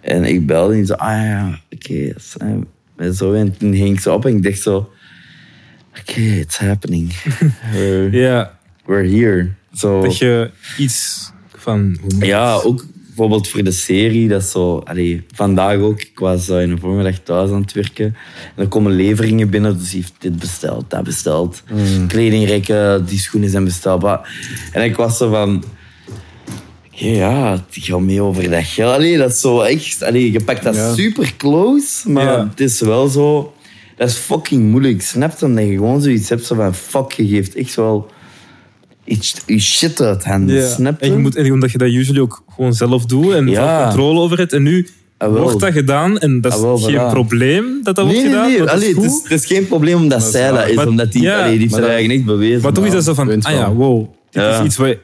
[0.02, 2.13] En ik belde en die zei, ah ja, oké.
[2.98, 4.91] en zo, en toen ging ik zo op en ik dacht zo,
[6.00, 7.13] oké, it's happening.
[7.74, 9.50] we're, Ja, we're here.
[9.74, 10.02] Zo.
[10.02, 11.98] dat je iets van...
[12.20, 12.86] Ja, ook
[13.17, 14.27] bijvoorbeeld voor de serie.
[14.27, 16.01] Dat is zo, allee, vandaag ook.
[16.01, 18.06] Ik was eh, in de voormiddag thuis aan het werken.
[18.56, 19.77] En er komen leveringen binnen.
[19.77, 21.63] Dus hij heeft dit besteld, dat besteld.
[22.08, 24.01] Kledingrekken, die schoenen zijn besteld.
[24.01, 24.30] maar-
[24.71, 25.63] En ik was zo van...
[26.91, 28.95] Ja, het gaat mee over dat geld.
[28.95, 30.03] Allee, dat is zo echt...
[30.03, 30.93] Allee, je pakt dat Ja.
[30.93, 32.10] super close.
[32.12, 32.47] Maar Ja.
[32.49, 33.53] het is wel zo...
[33.97, 35.01] Dat is fucking moeilijk.
[35.01, 35.45] Snap je?
[35.45, 36.75] Omdat je gewoon zoiets hebt zo van...
[36.75, 38.12] Fuck, je geeft echt wel...
[39.06, 40.56] Iets, je shit uit handen.
[40.56, 40.67] Ja.
[40.67, 43.84] Snap En, je moet, en omdat je dat usually ook gewoon zelf doet en Ja.
[43.84, 44.54] controle over hebt.
[44.54, 44.88] En nu
[45.20, 47.10] Ah, wordt dat gedaan en dat is Ah, wel, geen voilà.
[47.12, 48.48] probleem dat dat Nee, wordt nee, gedaan.
[48.50, 48.58] nee.
[48.58, 49.24] dat is Allee, het, is, goed.
[49.30, 50.76] het is geen probleem omdat is zij dat is.
[50.76, 52.62] Maar- omdat die, ja, allee, die heeft er dat- eigenlijk niet bewezen.
[52.62, 54.08] Maar toch is dat zo van, ah ja, wow.
[54.32, 54.60] Dit Ja.
[54.60, 54.96] is iets waar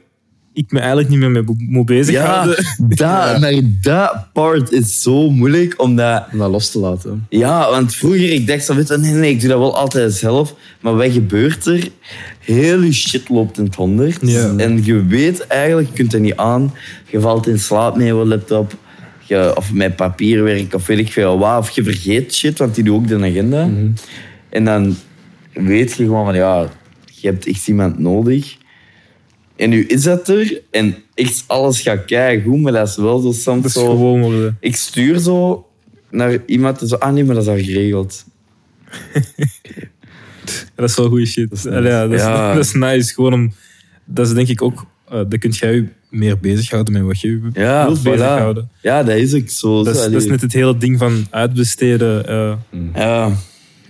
[0.53, 2.55] ik me eigenlijk niet meer mee mo- moet Ja, bezighouden.
[2.87, 6.23] dat, maar dat part is zo moeilijk, omdat...
[6.31, 7.25] Om dat los te laten.
[7.29, 10.13] Ja, want vroeger ik dacht zo, weet je, nee, nee, ik doe dat wel altijd
[10.13, 10.55] zelf.
[10.81, 11.87] Maar wat gebeurt er?
[12.43, 14.17] Heel je shit loopt in het honderd.
[14.21, 14.53] Ja.
[14.57, 16.73] En je weet eigenlijk, je kunt er niet aan.
[17.09, 18.75] Je valt in slaap met je laptop.
[19.19, 21.59] Je, of met papierwerk, of weet ik veel wat.
[21.59, 23.69] Of je vergeet shit, want die doet ook de agenda.
[24.49, 24.95] En dan
[25.53, 26.69] weet je gewoon van, ja,
[27.05, 28.57] je hebt echt iemand nodig.
[29.55, 30.61] En nu is dat er.
[30.71, 33.89] En echt alles gaat keigoed, goed, maar dat is wel zo soms Dat is zo...
[33.89, 34.57] gewoon worden.
[34.59, 35.67] Ik stuur zo
[36.09, 38.25] naar iemand en zo, ah nee, maar dat is al geregeld.
[40.75, 41.51] Dat is wel goede shit.
[41.51, 42.53] is ja, dat, is, Ja.
[42.55, 43.13] dat is nice.
[43.13, 43.53] Gewoon om,
[44.05, 47.49] dat is denk ik ook, uh, dan kun jij je meer bezighouden met wat je
[47.53, 48.03] Ja, wilt voilà.
[48.03, 48.69] bezighouden.
[48.81, 49.83] Ja, dat is ook zo.
[49.83, 52.27] Dat is, dat is net het hele ding van uitbesteden.
[52.27, 52.53] eh,
[52.95, 53.31] Ja,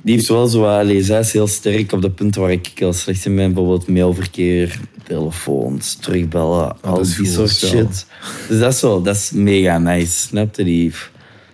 [0.01, 0.63] die heeft wel zo...
[0.65, 3.53] Allee, zij is heel sterk op de punten waar ik heel slecht in ben.
[3.53, 8.05] Bijvoorbeeld mailverkeer, telefoons, terugbellen, al dat is die goed, soort shit.
[8.47, 9.01] Dus dat is wel...
[9.01, 10.11] Dat is mega nice.
[10.11, 10.63] Snap je?
[10.63, 10.93] Die...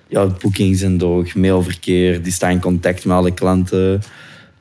[0.08, 2.24] Ja, boekings en door, mailverkeer.
[2.24, 4.02] Die staan in contact met alle klanten.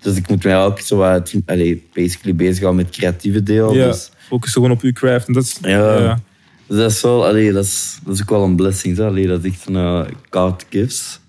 [0.01, 1.35] Dus ik moet mij ook zo wat...
[1.47, 3.75] Allee, basically bezighouden met het creatieve deel.
[3.75, 5.27] ja, Dus, focus gewoon op je craft.
[5.27, 5.99] En dat is, Ja.
[5.99, 6.21] ja.
[6.67, 7.27] dus dat is wel...
[7.27, 8.99] Allee, dat, is, dat is ook wel een blessing.
[9.01, 11.21] Allee, dat is echt een uh, God gifts.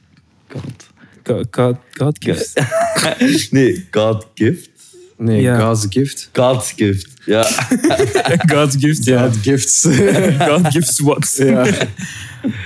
[0.48, 0.88] God.
[1.24, 2.54] God, God, God gives.
[3.50, 4.70] nee, God gift.
[5.18, 5.60] Nee, Ja.
[5.60, 6.30] God's gift.
[6.34, 7.12] God's gift.
[7.26, 7.44] Ja.
[8.54, 9.24] God gives, ja.
[9.28, 9.86] God gifts.
[10.50, 11.36] God gives what.
[11.46, 11.66] ja.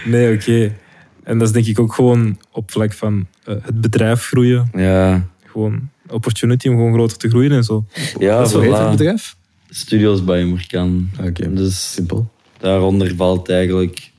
[0.05, 0.75] Nee, oké.
[1.23, 4.69] En dat is denk ik ook gewoon op vlak van eh, het bedrijf groeien.
[4.73, 5.27] Ja.
[5.51, 7.85] Gewoon opportunity om gewoon groter te groeien en zo.
[8.19, 8.89] Ja, Wat heet het voilà.
[8.89, 9.35] bedrijf?
[9.69, 11.09] Studios bij Merkan.
[11.21, 12.31] Oké, Dus simpel.
[12.59, 14.11] daaronder valt eigenlijk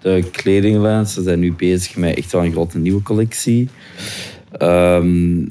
[0.00, 1.06] de kledinglijn.
[1.06, 3.68] Ze zijn nu bezig met echt wel een grote nieuwe collectie.
[4.58, 5.46] Ehm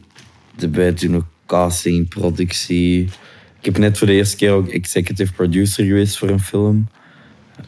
[0.72, 3.02] wij doen ook casting, productie.
[3.60, 6.88] Ik heb net voor de eerste keer ook executive producer geweest voor een film.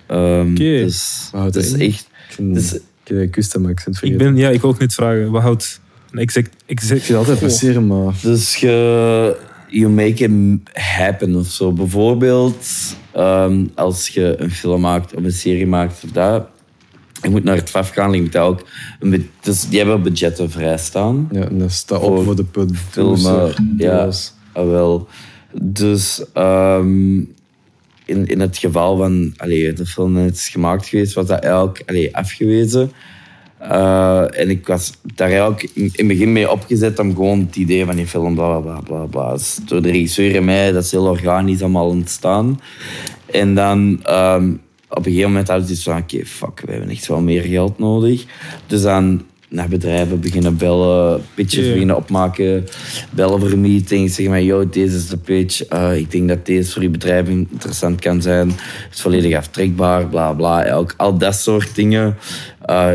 [0.07, 0.53] Ehm, Oké.
[0.63, 2.07] Dus Wat houdt dat dat is echt...
[2.29, 2.73] Ik vind Dus-
[3.05, 4.17] ik Ik vergeten.
[4.17, 5.31] ben, ja, ik ook net vragen.
[5.31, 5.81] Wat houdt
[6.19, 6.49] exec...
[6.65, 8.13] exec Ik vind het altijd passeren, maar...
[8.21, 11.71] Dus je you make it happen of zo.
[11.71, 12.67] Bijvoorbeeld
[13.11, 16.47] ehm, als je een film maakt of een serie maakt of dat.
[17.21, 18.13] Je moet naar het FAF gaan.
[18.13, 18.67] Je moet daar ook
[18.99, 21.29] een dus die hebben budgetten vrijstaan.
[21.31, 22.45] Ja, en dat staat op Voor voor de
[22.89, 23.55] Filmen, producer.
[23.77, 24.09] ja,
[24.51, 25.07] ah, wel.
[25.61, 27.17] Dus ehm,
[28.05, 32.15] in, in het geval van allee, de film is gemaakt geweest, was dat eigenlijk allee,
[32.15, 32.91] afgewezen.
[33.69, 37.85] Eh, en ik was daar eigenlijk in, het begin mee opgezet om gewoon het idee
[37.85, 39.33] van die film, bla bla bla bla.
[39.33, 42.59] Dus door de regisseur en mij, dat is heel organisch allemaal ontstaan.
[43.25, 44.51] En dan ehm,
[44.89, 47.41] op een gegeven moment hadden ze zoiets van, oké, fuck, we hebben echt wel meer
[47.41, 48.25] geld nodig.
[48.67, 49.21] Dus dan
[49.53, 51.71] naar bedrijven beginnen bellen, pitches Ja.
[51.71, 52.65] beginnen opmaken,
[53.11, 56.71] bellen voor meetings, zeggen van, yo, deze is de pitch, Eh, ik denk dat deze
[56.71, 61.35] voor je bedrijf interessant kan zijn, het is volledig aftrekbaar, bla bla, ook al dat
[61.35, 62.17] soort dingen.
[62.61, 62.91] Eh,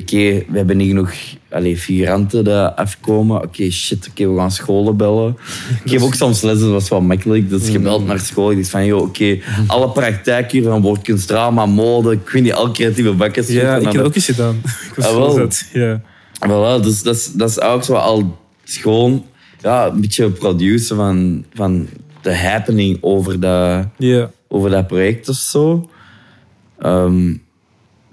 [0.00, 1.12] Oké, we hebben niet genoeg
[1.50, 3.42] allee, figuranten die afkomen.
[3.42, 5.36] Oké, shit, oké, we gaan scholen bellen.
[5.84, 7.48] Ik geef ook soms lessen, dat was wel makkelijk.
[7.48, 11.66] Dus je belt naar school, je zegt van, joh, oké, alle praktijkuren van woordkunst, drama,
[11.66, 13.52] mode, ik weet niet, al creatieve bakken.
[13.52, 14.60] Ja, ik heb ook eens gedaan.
[14.64, 15.48] Ik was Ah, wel.
[15.72, 16.00] Ja.
[16.46, 19.24] Voilà, dus dat is, dat is ook zo al gewoon
[19.60, 21.88] ja, een beetje produceren van, van
[22.22, 23.86] de happening over dat,
[24.48, 25.88] over dat project of zo.
[26.78, 27.34] Ehm,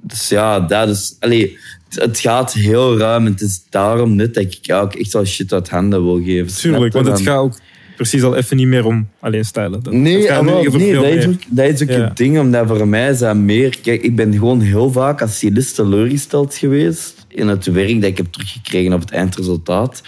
[0.01, 1.15] dus ja, dat is...
[1.19, 1.57] Allee,
[1.89, 5.69] het, gaat heel ruim het is daarom net dat ik ook echt wel shit uit
[5.69, 6.55] handen wil geven.
[6.55, 7.59] Tuurlijk, want het gaat ook
[7.95, 9.43] precies al even niet meer om alleen.
[9.51, 11.27] Dat- het Nee, ah, over nee dat, is meer.
[11.29, 11.99] ook, dat is ook Ja.
[11.99, 13.79] het ding, omdat voor mij is dat meer...
[13.81, 18.17] Kijk, ik ben gewoon heel vaak als stylist teleurgesteld geweest in het werk dat ik
[18.17, 20.01] heb teruggekregen op het eindresultaat.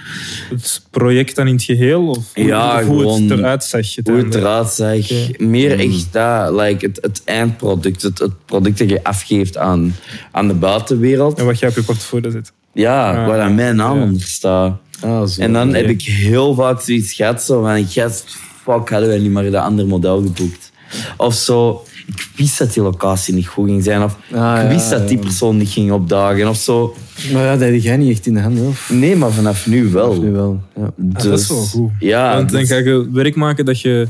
[0.49, 2.07] Het project dan in het geheel?
[2.07, 3.85] Of hoe, Ja, of hoe gewoon het eruit zag?
[4.03, 5.37] Hoe het eruit zag.
[5.37, 9.95] Meer echt dat, like het, het eindproduct, het, het product dat je afgeeft aan,
[10.31, 11.39] aan de buitenwereld.
[11.39, 12.51] En wat jij op je portfolio zit.
[12.73, 14.03] Ja, Ah, waar dan mijn naam ja.
[14.03, 14.77] onder staat.
[15.01, 15.41] Ah, zo.
[15.41, 18.23] En dan heb ik heel vaak zoiets gehad, zo van, yes,
[18.63, 20.71] fuck, hadden wij niet maar dat andere model geboekt.
[21.17, 24.03] Of zo, ik wist dat die locatie niet goed ging zijn.
[24.03, 25.23] Of Ah, ik wist ja, dat die ja.
[25.23, 26.47] persoon niet ging opdagen.
[26.49, 26.95] Of zo.
[27.33, 28.89] Maar ja, dat heb jij niet echt in de handen, of?
[28.89, 30.21] Nee, maar vanaf nu wel.
[30.21, 30.91] Nu wel, ja.
[30.95, 31.91] Dus, Ah, dat is wel goed.
[31.99, 34.07] Ja, Want dan dus- ga je werk maken dat je...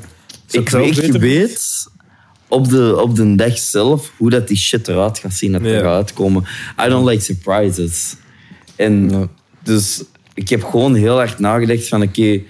[0.51, 1.87] ik weet, je weet
[2.47, 5.67] op de, op de dag zelf hoe dat die shit eruit gaat zien, dat Ja.
[5.67, 6.43] er gaat uitkomen.
[6.85, 8.15] I don't like surprises.
[8.75, 9.27] En Ja.
[9.63, 10.03] dus
[10.33, 12.41] ik heb gewoon heel hard nagedacht van oké,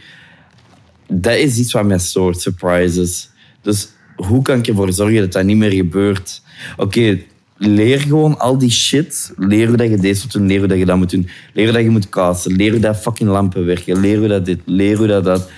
[1.08, 3.30] dat is iets wat mij stoort, surprises.
[3.62, 6.42] Dus hoe kan ik ervoor zorgen dat dat niet meer gebeurt?
[6.78, 7.20] Oké,
[7.58, 9.34] leer gewoon al die shit.
[9.38, 11.28] Leer hoe dat je deze moet doen, leer hoe dat je dat moet doen.
[11.54, 14.46] Leer hoe dat je moet casten, leer hoe dat fucking lampen werken, leer hoe dat
[14.46, 15.50] dit, leer hoe dat dat...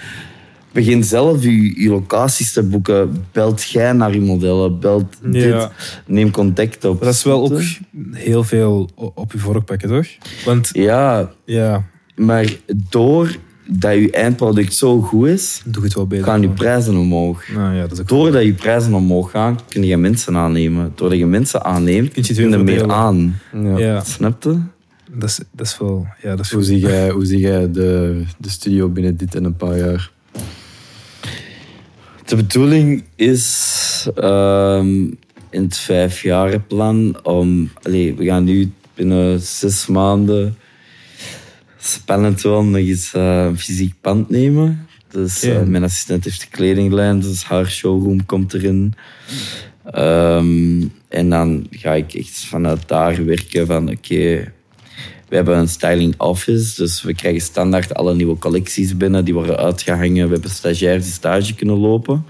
[0.72, 3.26] Begin zelf je, je locaties te boeken.
[3.32, 4.80] Belt jij naar je modellen.
[4.80, 5.30] Belt Ja.
[5.30, 5.70] dit.
[6.06, 7.02] Neem contact op.
[7.04, 7.62] Dat is wel ook
[8.12, 10.08] heel veel op je vork pakken, toch?
[10.46, 12.56] Want Ja, ja, maar
[12.90, 13.36] door
[13.68, 16.26] dat je eindproduct zo goed is, doe het wel beter.
[16.26, 17.48] gaan je prijzen omhoog.
[17.56, 20.92] Nou ja, dat is ook Doordat je prijzen omhoog gaan, kun je mensen aannemen.
[20.96, 23.40] Doordat je mensen aanneemt, Kun je het kun je weer meer aan.
[23.54, 23.78] Ja.
[23.78, 24.60] Ja, Snap je?
[25.12, 26.08] dat is, dat is wel...
[26.22, 29.44] Ja, dat is Hoe zie jij, hoe zie jij de, de studio binnen dit en
[29.44, 30.12] een paar jaar?
[32.26, 35.04] De bedoeling is ehm,
[35.50, 37.70] in het vijfjarenplan om...
[37.82, 40.56] Allee, we gaan nu binnen zes maanden
[41.86, 44.88] spannend wel nog eens eh, een fysiek pand nemen.
[45.12, 48.94] Dus eh, mijn assistent heeft de kledinglijn, dus haar showroom komt erin.
[49.92, 54.54] Ehm, en dan ga ik echt vanuit daar werken van oké,
[55.30, 59.58] we hebben een styling office, dus we krijgen standaard alle nieuwe collecties binnen, die worden
[59.58, 60.28] uitgehangen.
[60.28, 62.26] We hebben stagiairs die stage kunnen lopen.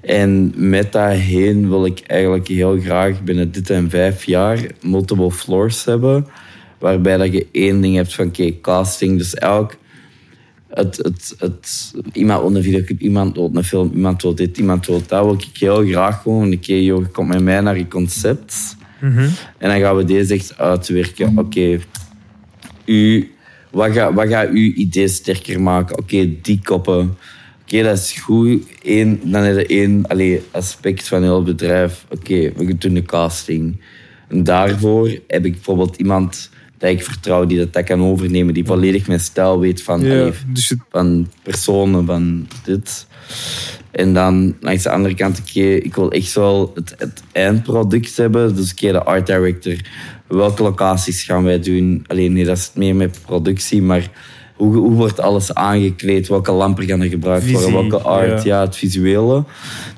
[0.00, 5.84] En met daarheen wil ik eigenlijk heel graag binnen dit en vijf jaar multiple floors
[5.84, 6.26] hebben,
[6.78, 9.76] waarbij dat je één ding hebt van oké, casting, dus elk
[10.74, 14.86] het, het, het, iemand wil een videoclip, iemand wil een film, iemand wil dit, iemand
[14.86, 15.24] wil dat.
[15.24, 18.76] Wil ik heel graag gewoon, oké, joh, je komt met mij naar je concept.
[19.00, 19.28] Mhm.
[19.58, 21.38] En dan gaan we deze echt uitwerken.
[21.38, 21.78] Oké,
[22.84, 23.30] u,
[23.70, 25.98] wat gaat wat gaat uw idee sterker maken?
[25.98, 27.16] Oké, die koppen.
[27.62, 28.62] Oké, dat is goed.
[28.82, 32.06] Eén, dan heb je één allee, aspect van heel het bedrijf.
[32.10, 33.80] Oké, we doen de casting.
[34.28, 36.50] En daarvoor heb ik bijvoorbeeld iemand
[36.90, 40.32] ik vertrouw die dat, dat kan overnemen, die volledig mijn stijl weet van, Ja, allee,
[40.52, 43.06] dus het- van personen, van dit.
[43.90, 48.56] En dan langs de andere kant, ik wil echt wel het, het eindproduct hebben.
[48.56, 49.76] Dus oké, de art director.
[50.28, 52.04] Welke locaties gaan wij doen?
[52.06, 54.10] Alleen nee, dat is meer met productie, maar
[54.54, 56.28] hoe, hoe wordt alles aangekleed?
[56.28, 57.72] Welke lampen gaan er gebruikt worden?
[57.72, 58.42] Welke art?
[58.42, 58.54] ja.
[58.54, 58.60] Ja.
[58.60, 59.44] het visuele.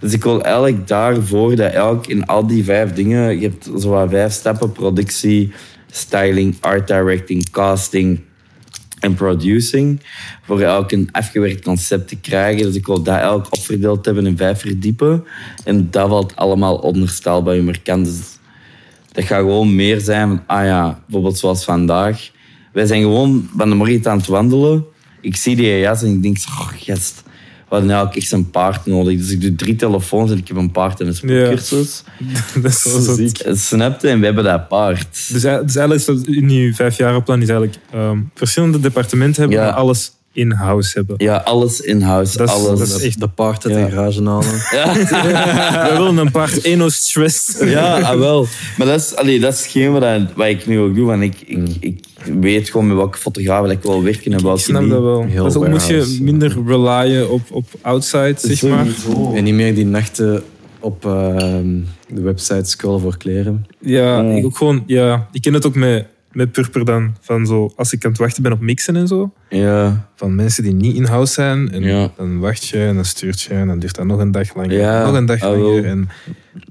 [0.01, 4.07] Dus ik wil eigenlijk daarvoor dat elk in al die vijf dingen, je hebt zo
[4.09, 5.53] vijf stappen: productie,
[5.91, 8.21] styling, art directing, casting
[9.01, 10.01] en producing.
[10.43, 12.63] Voor elk een afgewerkt concept te krijgen.
[12.63, 15.25] Dus ik wil dat elk opverdeeld hebben in vijf verdiepen.
[15.65, 18.05] En dat valt allemaal onder staalbaar merkant.
[18.05, 18.39] Dus
[19.13, 22.31] dat gaat gewoon meer zijn van, ah ja, bijvoorbeeld zoals vandaag.
[22.73, 24.85] Wij zijn gewoon van de morgen aan het wandelen.
[25.21, 27.31] Ik zie die jas en ik denk, oh gast, we
[27.69, 29.19] hadden nou ook echt een paard nodig.
[29.19, 31.15] Dus ik doe drie telefoons en ik heb een paard en een
[32.63, 33.17] dat is zo.
[33.45, 34.09] Het Snapte?
[34.09, 35.07] En we hebben dat paard.
[35.33, 39.59] Dus, ei- dus eigenlijk is dat in je vijfjarenplan is eigenlijk ehm, verschillende departementen hebben,
[39.61, 39.65] Ja.
[39.65, 41.15] maar alles in-house hebben.
[41.19, 42.37] Ja, alles in-house.
[42.37, 42.79] Dat alles.
[42.79, 43.85] dat is echt- De paard uit Ja.
[43.85, 44.45] de garage halen.
[45.91, 47.57] We willen een paar eno stress.
[47.65, 48.47] Ja, ah, wel.
[48.79, 50.03] Maar dat is, allee, dat is hetgeen wat,
[50.49, 51.07] ik nu ook doe.
[51.07, 52.05] Want ik, ik, ik
[52.41, 54.91] weet gewoon met welke fotografen dat ik wil werken en Ik welke snap niet.
[54.91, 55.23] dat wel.
[55.25, 58.87] Heel Dus ook moet je minder relyen op, op outside, zeg maar.
[59.35, 60.43] En niet meer die nachten
[60.81, 61.69] op ehm,
[62.09, 63.67] de website scrollen voor kleren.
[63.81, 64.37] Ja, Mm.
[64.37, 67.17] ik ook gewoon, ja, ik ken het ook met, met Purper dan.
[67.21, 69.33] Van zo, als ik aan het wachten ben op mixen en zo.
[69.51, 71.73] Ja, Van mensen die niet in-house zijn.
[71.73, 72.11] En Ja.
[72.17, 74.73] dan wacht je en dan stuurt je en dan duurt dat nog een dag langer.
[74.79, 75.85] Ja, nog een dag langer.
[75.85, 76.09] En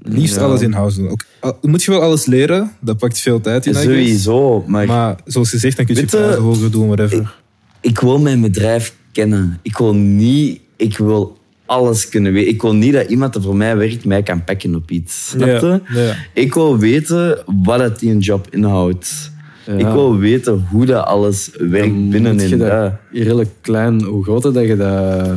[0.02, 0.40] liefst Ja.
[0.42, 1.08] alles in-house doen.
[1.08, 2.70] Ook, al- moet je wel alles leren.
[2.80, 3.74] Dat pakt veel tijd in.
[3.74, 4.64] Sowieso.
[4.66, 7.34] Maar, Maar zoals je zegt, dan kun je prijzen hoger doen, whatever.
[7.80, 9.58] ik wil mijn bedrijf kennen.
[9.62, 10.60] Ik wil niet...
[10.76, 12.52] Ik wil alles kunnen weten.
[12.52, 15.28] Ik wil niet dat iemand die voor mij werkt mij kan pakken op iets.
[15.28, 15.80] Snap je?
[15.94, 16.14] Ja, ja.
[16.34, 19.34] Ik wil weten wat het die een job inhoudt.
[19.66, 19.72] Ja.
[19.72, 22.92] Ik wil weten hoe dat alles werkt Dan binnen moet je in dat dat.
[23.10, 25.28] redelijk klein, hoe groter dat je dat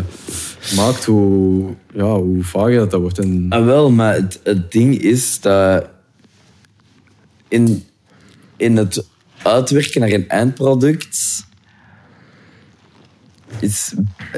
[0.76, 3.20] maakt, hoe, ja, hoe vager dat, dat wordt.
[3.20, 5.90] En, Ah, wel, maar het, het ding is dat
[7.48, 7.84] in,
[8.58, 9.08] in het
[9.44, 11.48] uitwerken naar een eindproduct
[13.60, 13.94] is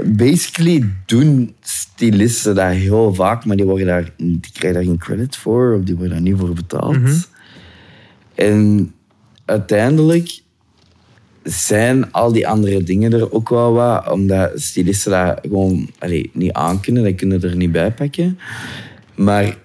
[0.06, 5.36] basically doen stylisten dat heel vaak, maar die, worden daar, die krijgen daar geen credit
[5.36, 7.30] voor of die worden daar niet voor betaald.
[8.36, 8.94] En
[9.46, 10.40] uiteindelijk
[11.44, 16.52] zijn al die andere dingen er ook wel wat, omdat stylisten dat gewoon allee, niet
[16.52, 18.40] aankunnen, dat kunnen er niet bij pakken.
[19.16, 19.58] Maar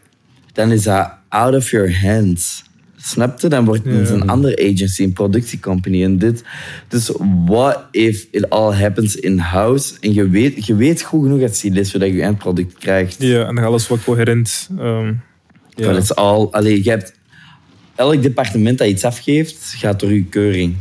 [0.52, 2.64] dan is dat out of your hands.
[2.96, 3.48] Snap je?
[3.48, 6.44] Dan wordt het een andere agency, een productiecompany en dit.
[6.88, 7.12] Dus
[7.44, 11.90] what if it all happens in-house en je weet, je weet goed genoeg als stylist
[11.90, 13.16] zodat je eindproduct krijgt.
[13.22, 14.68] Ja, en dan alles wat coherent.
[14.78, 15.12] ehm,
[15.74, 15.88] ja.
[15.88, 17.15] But it's all, allee, je hebt,
[17.96, 20.74] elk departement dat iets afgeeft, gaat door je keuring.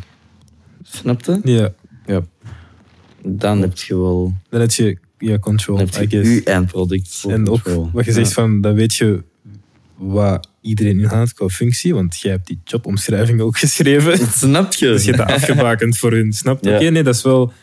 [0.83, 1.39] Snap je?
[1.43, 1.73] ja,
[2.05, 2.25] ja.
[3.23, 7.23] Dan heb je wel dan heb je ja, control, dan heb je je eindproduct.
[7.27, 9.23] En ook wat je zegt van, dan weet je
[9.95, 14.17] wat iedereen inhoudt qua functie, want jij hebt die jobomschrijving ook geschreven.
[14.17, 14.85] Snap je?
[14.85, 16.33] Dus je hebt dat afgebakend voor hun.
[16.33, 16.69] Snap je?
[16.69, 16.75] Ja.
[16.75, 17.53] Oké, nee, dat is wel,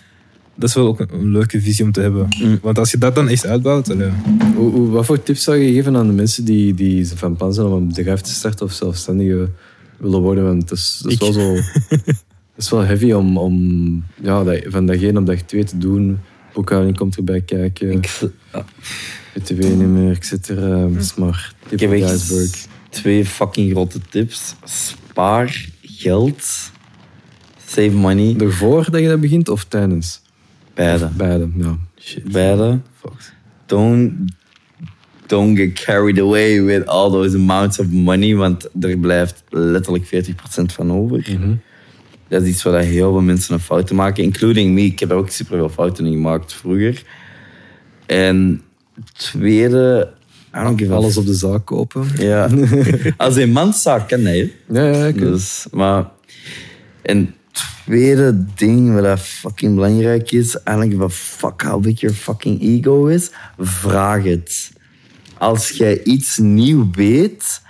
[0.55, 2.29] dat is wel ook een, een leuke visie om te hebben.
[2.43, 2.59] Mm.
[2.63, 4.11] Want als je dat dan echt uitbouwt, allee,
[4.57, 7.55] Hoe, hoe- wat voor tips zou je geven aan de mensen die, die van plan
[7.55, 9.49] zijn om een bedrijf te starten of zelfstandige
[9.99, 10.45] willen worden?
[10.45, 11.21] Want het is, het is Ik.
[11.21, 11.55] wel zo...
[12.55, 15.79] Het is wel heavy om, om ja, dat, van dag één op dag twee te
[15.79, 16.19] doen.
[16.55, 18.21] Boekhouding komt erbij kijken, Ik,
[18.53, 18.65] ja,
[19.35, 20.79] btw-nummer, et cetera.
[20.89, 24.55] Het is maar tip ik heb echt twee fucking grote tips.
[24.65, 26.71] Spaar geld.
[27.67, 28.37] Save money.
[28.39, 30.22] Ervoor dat je dat begint of tijdens?
[30.75, 31.09] Beide.
[31.17, 31.77] Beide, ja.
[32.25, 32.81] Beide.
[33.67, 34.13] Don't,
[35.27, 40.31] don't get carried away with all those amounts of money, want er blijft letterlijk 40%
[40.73, 41.39] van over.
[42.29, 44.85] Dat is iets waar heel veel mensen een fouten maken, including me.
[44.85, 47.03] Ik heb ook super veel fouten in gemaakt vroeger.
[48.07, 48.63] En
[49.13, 50.13] tweede,
[50.57, 52.07] I don't give a Alles op de zaak kopen.
[52.19, 52.49] Ja.
[53.17, 54.53] Als een manszaak kan hè.
[54.69, 56.11] Ja, ja, ik Dus, maar...
[57.03, 63.07] En tweede ding wat fucking belangrijk is, eigenlijk wat fuck how big your fucking ego
[63.07, 64.73] is, vraag het.
[65.39, 67.63] Als jij iets nieuw weet,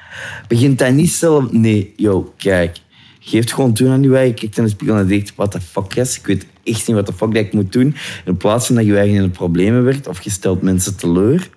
[0.48, 1.52] begint dat niet zelf...
[1.52, 2.76] Nee, yo, kijk.
[3.20, 4.34] Geef gewoon toe aan je eigen.
[4.34, 6.18] Kijk in de spiegel en denkt, what the fuck is?
[6.18, 7.94] Ik weet echt niet wat de fuck dat ik moet doen.
[8.24, 11.50] In plaats van dat je eigen in de problemen werkt of je stelt mensen teleur,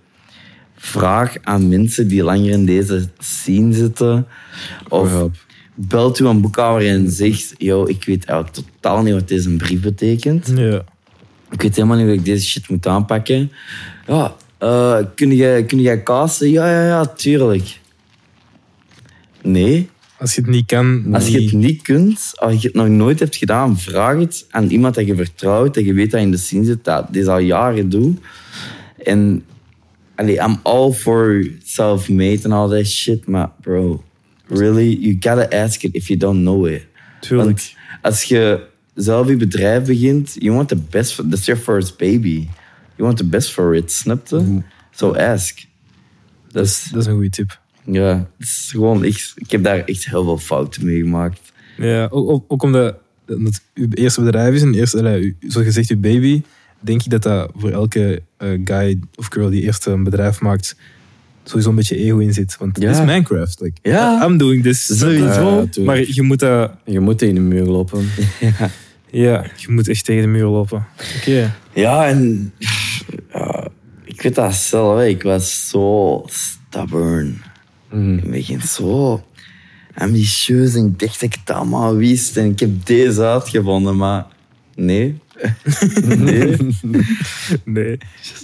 [0.76, 4.28] vraag aan mensen die langer in deze scene zitten.
[4.90, 5.28] Of.
[5.76, 9.82] Belt u een boekhouder en zegt: Yo, ik weet eigenlijk totaal niet wat deze brief
[9.82, 10.52] betekent.
[10.56, 10.84] ja.
[11.52, 13.52] Ik weet helemaal niet hoe ik deze shit moet aanpakken.
[14.08, 16.04] Ja, eh, kun, jij, kun jij?
[16.40, 17.80] Ja, ja, ja, tuurlijk.
[19.42, 22.88] Nee, Als je het niet kan, als je het niet kunt, als je het nog
[22.88, 26.32] nooit hebt gedaan, vraag het aan iemand dat je vertrouwt, dat je weet dat in
[26.32, 28.14] de scene zit, dat dit al jaren doe.
[29.04, 29.44] En
[30.16, 34.04] allee, I'm all for self-made and all that shit, maar bro,
[34.48, 36.86] really, you gotta ask it if you don't know it.
[37.20, 37.48] Tuurlijk.
[37.48, 41.98] Want als je zelf je bedrijf begint, you want the best for, that's your first
[41.98, 42.48] baby.
[42.96, 44.62] You want the best for it, snap je?
[44.92, 45.66] So ask.
[46.52, 47.60] Dat is, Dat is een goede tip.
[47.84, 51.40] ja, het is gewoon, ik, ik heb daar echt heel veel fouten mee gemaakt.
[51.78, 55.68] Ja, ook, ook, ook omdat dat uw eerste bedrijf is en eerst, allee, uw- zoals
[55.68, 56.42] gezegd, uw baby,
[56.80, 60.76] denk ik dat dat voor elke eh, guy of girl die eerst een bedrijf maakt,
[61.50, 62.58] sowieso een beetje ego in zit.
[62.60, 62.88] Want Ja.
[62.88, 63.60] het is Minecraft.
[63.62, 64.26] Like, Ja.
[64.26, 64.98] I'm doing this.
[65.00, 65.68] Sowieso.
[65.72, 66.72] Ja, maar je moet dat...
[66.86, 68.08] Je moet tegen de muur lopen.
[69.12, 70.86] Ja, je moet echt tegen de muur lopen.
[71.18, 71.56] Oké.
[71.74, 72.54] Ja, en
[73.34, 73.68] ja,
[74.04, 75.02] ik weet dat zelf.
[75.04, 77.42] Ik was zo stubborn.
[78.32, 79.24] Ik ben zo
[79.94, 82.38] ambitieus en ik dacht dat ik het allemaal wist.
[82.38, 84.26] En ik heb deze uitgevonden, maar
[84.76, 85.20] nee.
[86.08, 86.58] Nee.
[87.64, 87.98] Nee.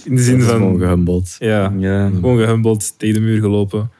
[0.04, 0.56] In de zin van...
[0.56, 1.36] gewoon gehumbeld.
[1.38, 3.90] Ja, Ja, gewoon gehumbeld, tegen de muur gelopen.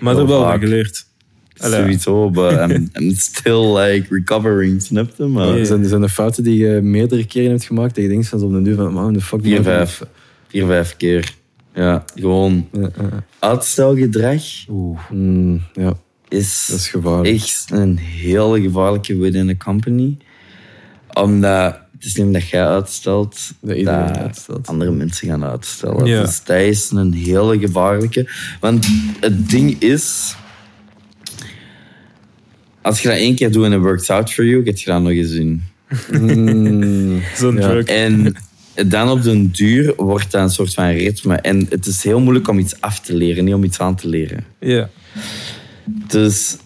[0.00, 1.08] Maar Heel er wel van geleerd.
[1.54, 2.30] Sowieso.
[2.30, 5.24] But I'm, I'm still like recovering, snap je?
[5.24, 5.64] Maar.
[5.66, 8.44] Zijn, zijn er fouten die je meerdere keren hebt gemaakt dat je denkt van zo
[8.44, 9.40] op de duur van, man, de fuck...
[9.42, 10.02] Vier, vijf.
[10.48, 11.34] vier, vijf keer.
[11.74, 13.24] Ja, gewoon Ja, ja, ja.
[13.38, 14.42] uitstelgedrag
[15.10, 15.96] Mm, ja,
[16.28, 16.66] is...
[16.70, 17.34] dat is gevaarlijk.
[17.34, 20.16] echt een hele gevaarlijke within a company.
[21.12, 24.66] Omdat het is niet omdat jij uitstelt, Dat iedereen dat uitstelt.
[24.66, 26.06] andere mensen gaan uitstellen.
[26.06, 26.22] Ja.
[26.22, 28.28] Dus dat is een hele gevaarlijke.
[28.60, 28.86] Want
[29.20, 30.34] het ding is,
[32.82, 35.02] als je dat één keer doet en het works out for you, heb je dat
[35.02, 35.62] nog eens doen.
[36.10, 37.68] Mm, Zo'n Ja.
[37.68, 37.88] druk.
[37.88, 38.36] En
[38.86, 41.34] dan op den duur wordt dat een soort van ritme.
[41.36, 44.08] En het is heel moeilijk om iets af te leren, niet om iets aan te
[44.08, 44.44] leren.
[44.60, 44.88] Ja.
[46.06, 46.56] Dus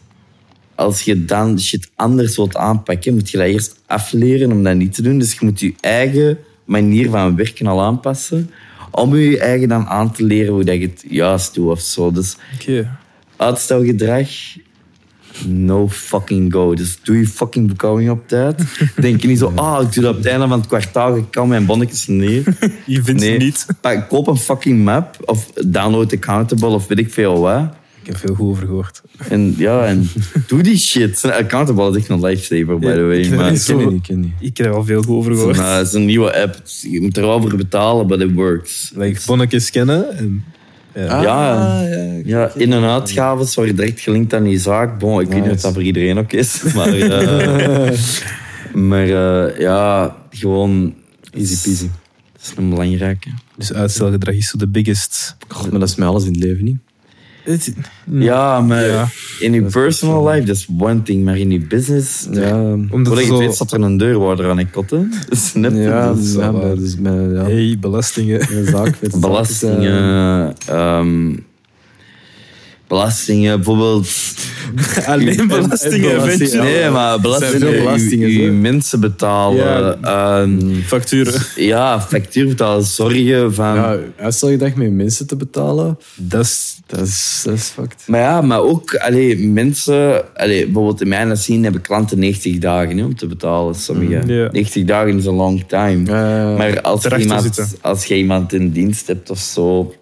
[0.74, 4.94] als je dan shit anders wilt aanpakken, moet je dat eerst afleren om dat niet
[4.94, 5.18] te doen.
[5.18, 8.50] Dus je moet je eigen manier van werken al aanpassen.
[8.90, 12.10] Om je eigen dan aan te leren hoe dat je het juist doet of zo.
[12.12, 12.98] Dus Oké.
[13.36, 14.28] uitstelgedrag,
[15.46, 16.74] no fucking go.
[16.74, 18.62] Dus doe je fucking bekouding op tijd.
[19.00, 21.30] Denk je niet zo, ah, ik doe dat op het einde van het kwartaal, ik
[21.30, 22.42] kan mijn bonnetjes neer.
[22.86, 23.66] Je vindt Nee, ze niet.
[24.08, 27.74] koop een fucking map of download Accountable of weet ik veel wat.
[28.04, 29.02] Ik heb veel goed over gehoord.
[29.28, 30.08] En ja, en
[30.48, 31.24] doe die shit.
[31.24, 33.18] Accountable is echt een lifesaver, by the way.
[33.20, 34.32] ik Maar het het Ik ken zo- die niet, ik ken die.
[34.40, 35.58] Ik heb er al veel goed over is gehoord.
[35.58, 36.60] een, eh, het is een nieuwe app.
[36.80, 38.92] Je moet er wel voor betalen, but it works.
[38.96, 40.16] Like, bonnetjes kennen.
[40.18, 40.44] En,
[40.94, 41.06] ja.
[41.06, 41.80] Ah, Ja.
[41.82, 44.98] ja, Ja, in- en uitgaves worden direct gelinkt aan die zaak.
[44.98, 46.62] Bon, ik weet niet of dat voor iedereen ook is.
[46.74, 47.98] Maar, eh,
[48.90, 50.94] maar eh, ja, gewoon...
[51.30, 51.88] Easy peasy.
[52.32, 53.28] Dat is een belangrijke.
[53.56, 55.36] Dus uitstelgedrag is zo de biggest.
[55.48, 56.76] God, maar dat is met alles in het leven niet.
[57.44, 57.72] Het-
[58.10, 59.08] Ja, maar Ja.
[59.40, 61.24] in je personal life, dat is one thing.
[61.24, 62.26] Maar in je business...
[62.30, 63.32] Ja, Omdat Voordat je zo...
[63.34, 65.12] het weet, staat er een deurwaarder aan je kotten.
[65.30, 65.76] Snap je?
[65.78, 68.40] ja, Dat is ja, is met ja, Hey, belastingen.
[68.56, 68.98] een zaak.
[69.20, 71.32] belastingen, ehm,
[72.86, 74.08] belastingen, bijvoorbeeld.
[75.06, 76.62] Alleen belastingen, en belasting- eventueel.
[76.62, 80.40] Nee, maar belastingen, belastingen, je, je mensen betalen, Ja.
[80.42, 81.42] ehm, Facturen.
[81.56, 83.74] ja, factuur betalen, zorgen van.
[83.74, 86.78] Ja, uitstelgedrag met mensen te betalen, Dat is...
[86.86, 88.02] dat is, dat is fucked.
[88.06, 92.98] Maar ja, maar ook allee, mensen, allee, bijvoorbeeld in mijn scene hebben klanten 90 dagen
[92.98, 93.74] hè, om te betalen.
[93.74, 94.20] Sommige.
[94.24, 94.48] Mm, ja.
[94.52, 96.02] 90 dagen is een long time.
[96.56, 99.94] Maar als je, iemand, als je iemand in dienst hebt of zo,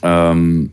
[0.00, 0.64] ehm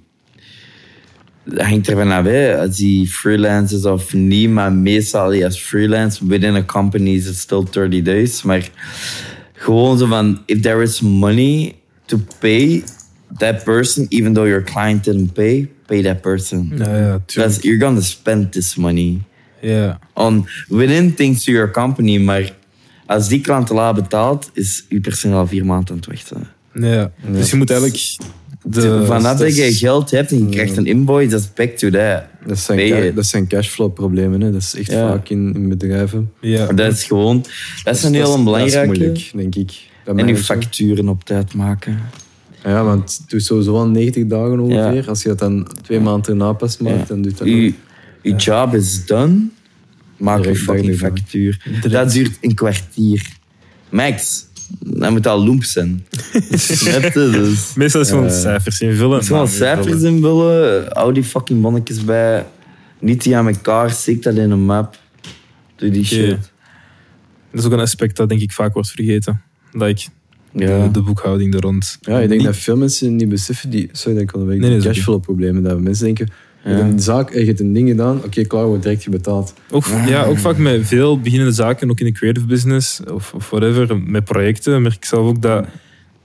[1.46, 2.26] dat hangt er vanaf.
[2.26, 2.58] Hè.
[2.60, 7.36] Als die freelance is of niet, maar meestal als freelance within a company is het
[7.36, 8.42] still 30 days.
[8.42, 8.70] Maar
[9.54, 11.76] gewoon zo van, if there is money
[12.06, 12.84] to pay
[13.38, 16.72] that person, even though your client didn't pay, pay that person.
[16.78, 17.20] Ja, ja.
[17.26, 19.22] Because you're gonna spend this money
[19.62, 20.00] Ja.
[20.14, 22.56] on within things to your company, maar
[23.06, 26.48] als die klant te laat betaalt, is je personeel vier maanden aan het wachten.
[26.74, 27.12] Ja.
[27.32, 28.18] Dus je moet eigenlijk...
[28.64, 31.54] De, Vanaf dat dat je is- geld hebt en je krijgt een invoice, dat is
[31.54, 32.24] back to that.
[32.46, 34.42] Dat zijn, dat zijn cashflow problemen.
[34.42, 34.52] Hè.
[34.52, 35.10] Dat is echt Ja.
[35.10, 36.32] vaak in, in bedrijven.
[36.42, 36.66] ja.
[36.74, 37.46] Dat is gewoon,
[37.84, 38.86] dat is een heel Dat is belangrijke.
[38.86, 39.74] moeilijk, denk ik.
[40.06, 42.00] Dat En je facturen op tijd maken.
[42.64, 45.10] Ja, want het doet sowieso wel 90 dagen ongeveer.
[45.10, 47.06] Als je dat dan twee maanden erna pas maakt, Ja.
[47.08, 47.74] dan doet dat Je,
[48.22, 49.48] je job is done,
[50.18, 51.82] maak een Direct fucking factuur.
[51.90, 53.28] Dat duurt een kwartier.
[53.90, 54.46] Max,
[54.80, 56.06] dat moet al loop zijn.
[57.14, 57.74] Dus.
[57.76, 59.12] Meestal is het gewoon Eh, cijfers invullen.
[59.14, 60.86] Het is gewoon cijfers invullen.
[60.90, 62.46] hou die fucking bonnetjes bij.
[63.00, 64.98] Niet die aan elkaar, steek dat in een map.
[65.76, 66.30] Doe die shit.
[67.52, 69.42] Dat is ook een aspect dat denk ik vaak wordt vergeten.
[69.72, 70.08] Like,
[70.54, 70.84] Ja.
[70.84, 71.98] de, de boekhouding er rond.
[72.02, 74.70] Ja, ik denk Niet- dat veel mensen niet beseffen, die, sorry dat ik onderweg, Nee,
[74.70, 76.30] nee, die dat is cashflow problemen, dat mensen denken,
[76.64, 79.54] je hebt een zaak, je hebt een ding gedaan, oké, klaar, wordt direct betaald.
[79.72, 83.50] Ook, ja, ook vaak met veel beginnende zaken, ook in de creative business of, of
[83.50, 85.66] whatever, met projecten, merk ik zelf ook dat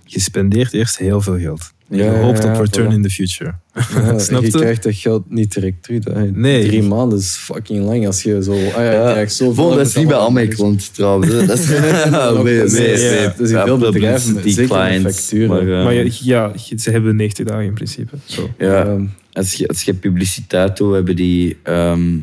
[0.05, 1.75] je spendeert eerst heel veel geld.
[1.89, 2.95] Je Ja, hoopt op return voilà.
[2.95, 3.55] in the future.
[3.95, 4.59] Ja, Snap je je?
[4.59, 6.05] krijgt dat geld niet direct terug.
[6.05, 6.31] hè.
[6.31, 6.67] Nee.
[6.67, 8.53] Drie maanden is fucking lang als je zo...
[8.53, 9.11] Ah ja, je Ja.
[9.13, 10.67] krijgt zoveel Bon, dat is niet bij al mijn betaald.
[10.69, 11.33] klanten trouwens.
[11.33, 11.47] hè.
[11.47, 15.49] Dat is nee, nee, nee, in veel bedrijven, zeker met clients, facturen.
[15.49, 18.17] Maar, Maar ja, ja, ze hebben 90 dagen in principe.
[18.25, 18.51] Zo.
[18.59, 19.05] ja, Ehm,
[19.37, 21.57] als, je, als je publiciteit doet, hebben die...
[21.63, 22.19] ehm,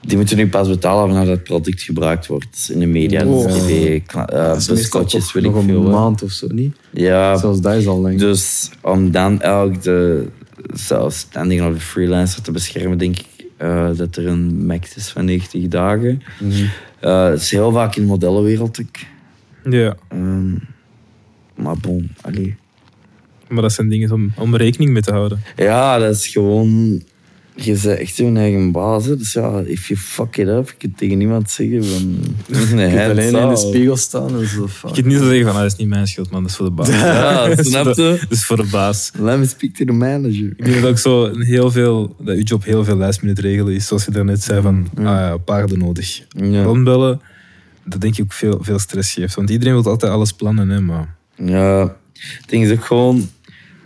[0.00, 4.14] die moeten nu pas betalen wanneer dat product gebruikt wordt in de media, tv, is
[4.14, 5.84] meestal buskotjes, toch weet ik nog veel.
[5.84, 6.76] een maand of zo, niet?
[6.90, 8.18] Ja, Zelfs dat is al lang.
[8.18, 10.26] Dus om dan elk de
[10.74, 15.24] zelfstandige of de freelancer te beschermen, denk ik eh, dat er een max is van
[15.24, 16.22] 90 dagen.
[17.00, 18.96] Het is heel vaak in de modellenwereld ook.
[19.72, 20.52] Ja, Ehm,
[21.56, 22.56] maar bon, allee.
[23.48, 25.42] Maar dat zijn dingen om, om rekening mee te houden.
[25.56, 27.02] Ja, dat is gewoon...
[27.60, 29.04] Je bent echt je eigen baas.
[29.06, 29.16] hè.
[29.16, 32.18] Dus ja, if you fuck it up, je kunt tegen niemand zeggen van...
[32.76, 34.66] Nee, Je kunt alleen in de spiegel staan en zo.
[34.66, 34.88] fuck.
[34.88, 36.56] Je kunt niet zo zeggen van, ah, dat is niet mijn schuld, man, dat is
[36.56, 36.88] voor de baas.
[36.88, 38.18] Ja, snap voor de, je?
[38.20, 39.10] dat is voor de baas.
[39.18, 40.52] Let me speak to the manager.
[40.56, 43.74] Ik denk dat ook zo heel veel, dat je job heel veel last minute regelen
[43.74, 43.86] is.
[43.86, 46.22] Zoals je daarnet zei van, ah ja, paarden nodig.
[46.28, 46.62] Ja.
[46.62, 47.20] Rondbellen,
[47.84, 49.34] dat denk ik ook veel, veel stress geeft.
[49.34, 51.16] Want iedereen wil altijd alles plannen, hè, maar...
[51.44, 53.28] Ja, het ding is ook gewoon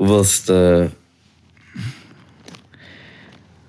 [0.07, 0.91] hoeveelste,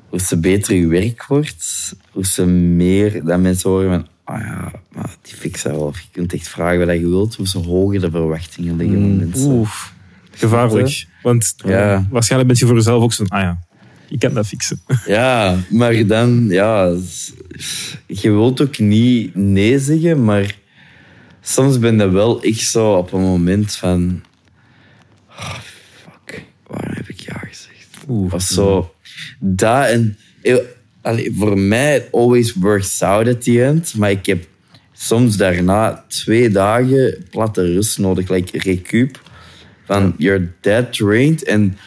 [0.09, 4.71] hoe ze beter je werk wordt, hoe ze meer dat mensen horen van, ah ja,
[4.91, 5.81] maar die fix dat wel.
[5.85, 9.17] Of je kunt echt vragen wat je wilt, hoe ze hoger de verwachtingen liggen van
[9.17, 9.51] mensen.
[9.51, 9.69] Oeh,
[10.31, 11.07] gevaarlijk.
[11.21, 11.93] Want Ja.
[11.93, 13.59] eh, waarschijnlijk ben je voor jezelf ook zo van, ah ja,
[14.09, 14.81] ik kan dat fixen.
[15.05, 16.95] Ja, maar dan, ja,
[18.07, 20.55] je wilt ook niet nee zeggen, maar
[21.41, 24.21] soms ben je wel echt zo op een moment van...
[25.29, 25.53] Oh,
[26.03, 27.87] fuck, waarom heb ik ja gezegd?
[28.07, 28.33] Oeh.
[28.33, 28.93] Of zo.
[29.39, 30.17] Dat en...
[31.01, 33.95] allee, voor mij, it always works out at the end.
[33.95, 34.47] Maar ik heb
[34.93, 38.29] soms daarna twee dagen platte rust nodig.
[38.29, 39.21] Like recup.
[39.85, 41.43] Van, you're dead drained.
[41.43, 41.77] En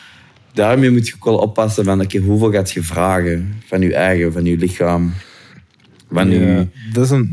[0.53, 3.63] daarmee moet je ook wel oppassen van, oké, hoeveel gaat je vragen?
[3.67, 5.13] Van je eigen, van je lichaam.
[6.11, 6.67] Van je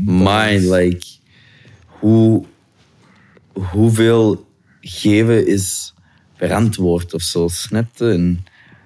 [0.06, 1.06] mind, like,
[1.86, 2.44] hoe,
[3.52, 4.46] hoeveel
[4.80, 5.94] geven is
[6.36, 8.10] verantwoord of zo, snap je?
[8.10, 8.44] En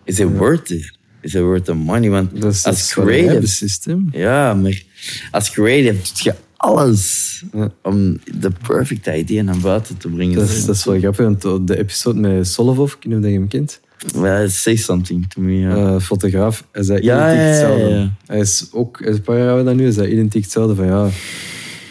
[0.08, 0.92] is it worth it?
[1.20, 2.10] Is it worth the money?
[2.10, 4.08] Want Dat is, als creative, systeem.
[4.12, 4.82] ja, maar
[5.30, 7.70] als creative doe je alles Ja.
[7.82, 10.34] om de perfecte idee naar buiten te brengen.
[10.34, 13.30] Dat is, dat is wel grappig, want de episode met Solovov, ik weet niet of
[13.30, 13.80] je hem kent,
[14.14, 15.52] Well, say something to me.
[15.58, 15.76] Ja.
[15.94, 17.88] eh, fotograaf, hij zei Ja, identiek hetzelfde.
[17.88, 18.10] ja.
[18.26, 20.86] Hij is ook, hij is een paar jaar dan nu, hij zei identiek hetzelfde van
[20.86, 21.04] ja,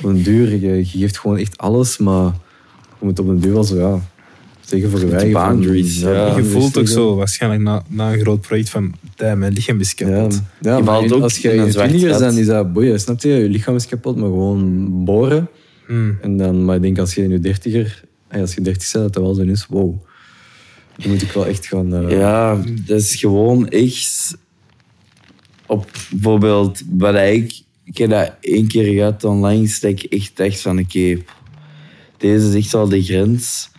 [0.02, 2.26] op een duur, je, je geeft gewoon echt alles, maar
[3.00, 4.02] je moet op een duur wel zo, ja,
[4.72, 4.90] eigen.
[5.00, 6.36] van- boundaries, ja.
[6.38, 9.94] je voelt ook zo, waarschijnlijk na, na een groot project, van damn, mijn lichaam is
[9.96, 10.42] Ja, kapot.
[10.62, 11.72] ja Je maar valt ook als je in een
[12.10, 12.20] gat.
[12.20, 13.30] dan is dat boeien, snap je?
[13.30, 15.48] Je lichaam is kapot, maar gewoon boren.
[15.88, 16.18] Hmm.
[16.22, 19.14] En dan, maar ik denk als je in je dertiger, als je dertig bent, dat
[19.14, 19.96] dat wel zo is, wow.
[20.98, 21.94] Dan moet ik wel echt gaan...
[21.96, 24.38] eh, Ja, dat is gewoon echt...
[25.66, 27.62] Op bijvoorbeeld, wat ik...
[27.84, 31.18] Ik heb dat één keer gehad online, stek ik echt echt van, oké,
[32.18, 33.70] deze is echt wel de grens.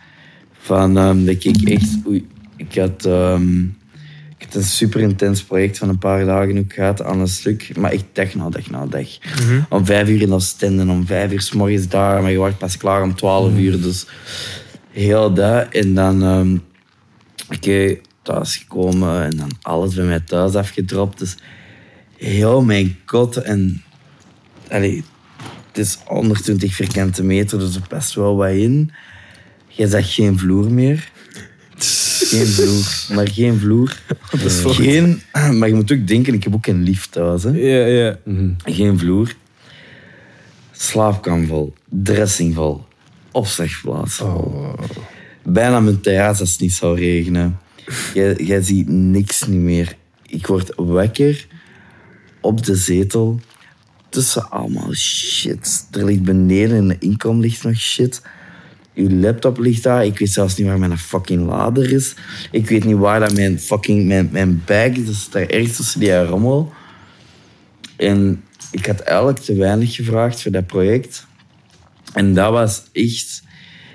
[0.59, 1.89] Van, ehm, dat ik echt...
[2.07, 3.05] Oei, ik had...
[3.05, 3.63] ehm,
[4.39, 7.77] ik had een super intens project van een paar dagen ook gehad aan een stuk.
[7.77, 9.09] Maar echt dag na dag na dag.
[9.69, 12.23] Om vijf uur in Oostende, om vijf uur s morgens daar.
[12.23, 13.81] Maar je wordt pas klaar om twaalf uur.
[13.81, 14.07] Dus
[14.91, 15.69] heel dat.
[15.73, 16.23] En dan...
[16.23, 16.57] ehm,
[17.55, 21.19] Oké, thuis gekomen en dan alles bij mij thuis afgedropt.
[21.19, 21.37] Dus
[22.17, 23.83] heel mijn kot en...
[24.71, 25.05] Allee,
[25.69, 28.91] het is 120 vierkante meter, dus er past wel wat in.
[29.79, 31.11] Je zegt geen vloer meer.
[32.19, 34.01] Geen vloer, maar geen vloer.
[34.75, 37.43] geen, maar je moet ook denken, ik heb ook een lift thuis.
[37.43, 37.51] Hè.
[37.51, 38.19] Ja, ja.
[38.25, 38.51] mhm.
[38.65, 39.35] Geen vloer.
[40.73, 42.85] Slaapkamer vol, dressing vol,
[43.33, 44.67] opslagplaats vol.
[45.43, 47.59] Bijna mijn terras als het niet zou regenen.
[48.15, 49.97] Jij, jij ziet niks niet meer.
[50.27, 51.47] Ik word wakker
[52.41, 53.41] op de zetel
[54.09, 55.87] tussen allemaal shit.
[55.91, 58.23] Er ligt beneden in de inkom ligt nog shit.
[58.99, 60.05] Uw laptop ligt daar.
[60.05, 62.15] Ik weet zelfs niet waar mijn fucking lader is.
[62.51, 65.05] Ik weet niet waar dat mijn fucking mijn, mijn bag is.
[65.05, 66.73] Dat is daar ergens tussen die rommel.
[67.97, 71.27] En ik had eigenlijk te weinig gevraagd voor dat project.
[72.13, 73.43] En dat was echt...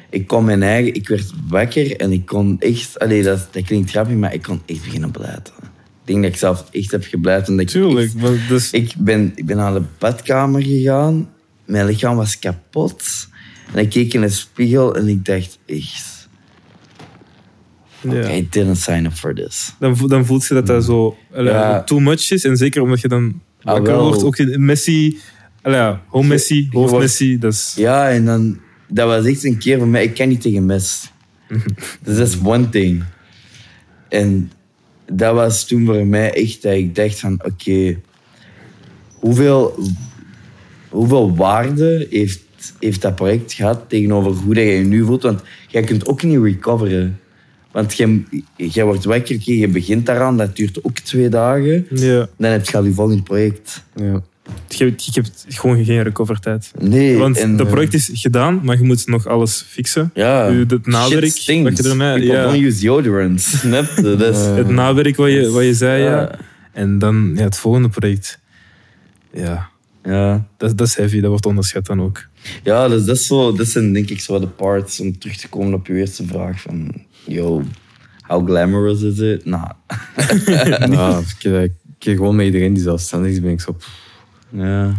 [0.09, 0.93] Ik kon mijn eigen...
[0.93, 2.99] Ik werd wakker en ik kon echt...
[2.99, 5.53] Allee, dat, dat klinkt grappig, maar ik kon echt beginnen blijten.
[5.61, 7.47] Ik denk dat ik zelf echt heb gebleid.
[7.47, 8.05] En dat ik Tuurlijk.
[8.05, 11.29] echt- want dus, ik ben, ik ben naar de badkamer gegaan.
[11.65, 13.31] Mijn lichaam was kapot.
[13.71, 16.27] En ik keek in de spiegel en ik dacht echt...
[18.01, 18.31] ja.
[18.31, 19.73] I didn't sign up for this.
[19.79, 21.83] dan, vo- dan voelt je dat dat zo allee, Ja.
[21.83, 22.43] too much is.
[22.45, 24.03] En zeker omdat je dan Ah, wakker wel.
[24.07, 24.23] wordt.
[24.23, 25.17] Ook in Messi,
[25.63, 27.39] ja, home Messi, hoofd Messi.
[27.39, 28.59] Dat is, Ja, en dan...
[28.87, 30.03] Dat was echt een keer voor mij...
[30.03, 31.11] Ik kan niet tegen mes.
[32.03, 33.03] dus dat is one thing.
[34.09, 34.51] En
[35.11, 37.39] dat was toen voor mij echt dat ik dacht van...
[37.45, 37.99] Oké,
[39.19, 39.79] hoeveel,
[40.89, 42.41] hoeveel waarde heeft,
[42.79, 45.23] heeft dat project gehad tegenover hoe dat je je nu voelt?
[45.23, 47.19] Want jij kunt ook niet recoveren.
[47.71, 48.23] Want jij,
[48.55, 50.37] jij wordt wakker, je begint daaraan.
[50.37, 51.85] Dat duurt ook twee dagen.
[51.89, 52.27] ja.
[52.37, 53.83] Dan heb je al je volgend project.
[53.95, 54.21] Ja.
[54.67, 56.71] Je, hebt- je hebt gewoon geen recovertijd.
[56.79, 57.17] Nee.
[57.17, 60.11] Want en, het eh, project is gedaan, maar je moet nog alles fixen.
[60.13, 60.51] Ja.
[60.67, 61.69] Het nawerk, Shit stinks.
[61.69, 62.13] wat je ermee...
[62.13, 63.41] People Ja, don't use deodorant.
[63.41, 64.15] Snap je?
[64.15, 66.09] Dat is- het nawerk wat je, wat je zei, ja.
[66.21, 66.31] Ja.
[66.71, 68.39] En dan ja, het volgende project.
[69.33, 69.69] Ja,
[70.03, 71.19] Ja, dat, dat is heavy.
[71.19, 72.27] Dat wordt onderschat dan ook.
[72.63, 75.49] ja dus dat, is zo, dat zijn denk ik zo de parts om terug te
[75.49, 76.93] komen op je eerste vraag van...
[77.25, 77.63] Yo,
[78.21, 79.45] how glamorous is it?
[79.45, 79.71] Nou,
[80.89, 83.89] Nou, ik, heb gewoon met iedereen die zelfstandig is, ben ik zo, pff,
[84.49, 84.93] ja.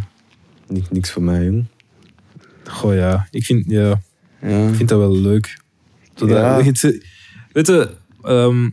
[0.68, 1.64] niks, niks voor mij, jong.
[2.64, 4.00] Goh ja, ik vind, ja,
[4.42, 4.68] Ja.
[4.68, 5.58] ik vind dat wel leuk.
[6.14, 6.62] Zodat, Ja.
[6.64, 7.06] het-
[7.52, 7.90] Weet je,
[8.22, 8.68] ehm,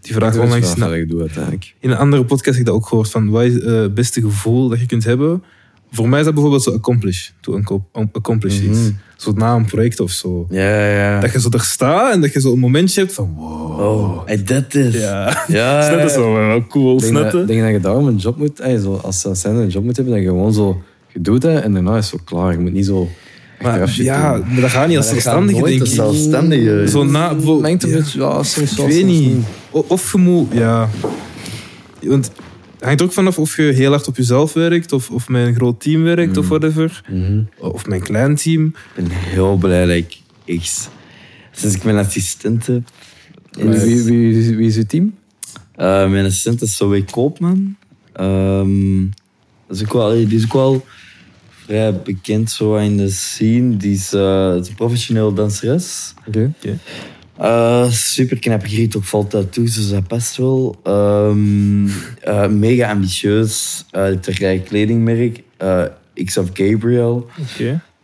[0.00, 0.74] die vraag onlangs...
[0.74, 1.74] wat ik doe uiteindelijk.
[1.80, 3.10] In een andere podcast heb ik dat ook gehoord.
[3.10, 5.42] Van, wat is eh, het beste gevoel dat je kunt hebben?
[5.90, 7.30] Voor mij is dat bijvoorbeeld zo accomplish.
[7.40, 7.62] To
[8.12, 8.78] accomplish iets.
[8.78, 8.90] Mhm.
[9.16, 10.46] Zo na een project of zo.
[10.50, 11.20] Ja, ja.
[11.20, 13.80] Dat je zo daar staat en dat je zo een momentje hebt van wow.
[13.80, 14.94] Oh, I did this.
[14.94, 16.94] Ja, Ja, dat is wel, cool.
[16.94, 19.84] Ik denk, dat, denk dat je daarom een job moet, zo, als ze een job
[19.84, 20.82] moet hebben, dat je gewoon zo,
[21.12, 22.52] je doet en daarna is het zo klaar.
[22.52, 23.08] Je moet niet zo
[23.62, 25.94] Maar, ja, maar dat gaat niet als dat zelfstandige, denk als ik.
[25.94, 26.88] zelfstandige.
[26.88, 27.96] Zo na, Mengt een ja.
[27.96, 29.44] beetje, ja, soms Ik weet niet.
[29.70, 30.88] Of je moet, ja.
[32.02, 32.30] Want
[32.86, 35.80] hangt ook vanaf of je heel hard op jezelf werkt, of, of met een groot
[35.80, 37.02] team werkt, of whatever.
[37.08, 37.42] Mhm.
[37.58, 38.66] Of met een klein team.
[38.66, 40.90] Ik ben heel blij dat ik echt...
[41.52, 42.82] Sinds ik mijn assistent heb...
[43.50, 45.14] Wie, wie, wie, wie is uw team?
[45.76, 47.76] Eh, mijn assistent is Zoe Koopman.
[48.12, 49.00] Ehm,
[49.66, 50.86] dat is ook wel, die is ook wel
[51.48, 53.76] vrij bekend zo in de scene.
[53.76, 56.14] Die is, eh, is een professioneel danseres.
[56.26, 56.52] Oké.
[57.38, 60.80] Eh, super knap griet, ook valt tattoos, dus dat past wel.
[60.82, 61.88] Ehm,
[62.20, 63.84] eh, mega ambitieus.
[63.92, 65.42] Uh, kledingmerk.
[66.24, 67.28] X of Gabriel.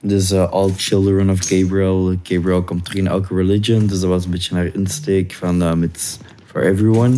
[0.00, 2.14] Dus All Children of Gabriel.
[2.22, 3.86] Gabriel komt terug in elke religion.
[3.86, 7.16] Dus dat was een beetje haar insteek van It's for everyone.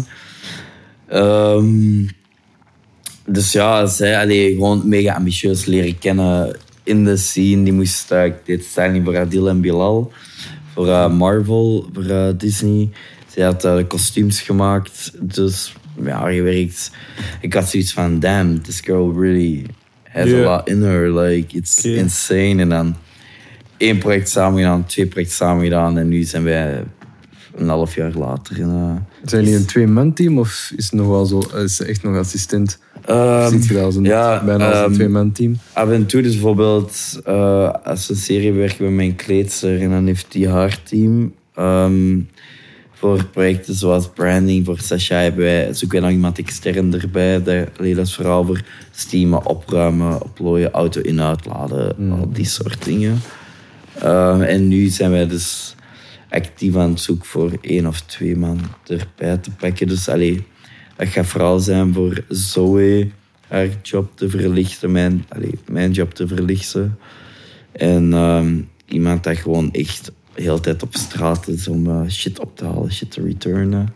[1.09, 2.07] Ehm,
[3.27, 7.63] dus ja, zij allee, gewoon mega ambitieus leren kennen in de scene.
[7.63, 10.13] Die moest, uh, ik deed styling voor Adil en Bilal.
[10.75, 12.91] Voor eh, Marvel, voor eh, Disney.
[13.27, 15.13] Zij had eh, de kostuums gemaakt.
[15.21, 16.91] Dus ja, je werkt.
[17.41, 19.67] Ik had zoiets van, damn, this girl really
[20.09, 21.21] has a lot in her.
[21.21, 22.61] Like, it's insane.
[22.61, 22.97] En dan
[23.77, 25.99] één project samen gedaan, twee projecten samen gedaan.
[25.99, 26.85] En nu zijn wij
[27.55, 28.59] een half jaar later.
[28.59, 32.17] In, Zijn jullie een twee-man-team of is het nog wel zo, is ze echt nog
[32.17, 32.79] assistent?
[33.05, 35.57] Ehm, Ziet je dat als een, ja, bijna als een ehm, twee-man-team?
[35.73, 39.91] Af en toe, dus bijvoorbeeld, eh, als we een serie werken met mijn kleedster en
[39.91, 41.35] dan heeft die haar team.
[41.55, 42.21] Ehm,
[42.93, 47.43] voor projecten zoals branding, voor Sasha hebben wij, zoeken wij nog iemand extern erbij.
[47.43, 53.21] Dat, is vooral voor steamen, opruimen, oplooien, auto in uitladen, al die soort dingen.
[54.41, 55.75] En nu zijn wij dus
[56.29, 59.89] actief aan het zoeken voor één of twee man erbij te pakken.
[59.89, 60.47] Dus allee,
[60.97, 63.11] dat gaat vooral zijn voor Zoe
[63.49, 65.25] haar job te verlichten, mijn,
[65.69, 66.99] mijn job te verlichten.
[67.73, 72.41] En ehm, iemand dat gewoon echt de hele tijd op straat is om eh, shit
[72.41, 73.95] op te halen, shit te returnen.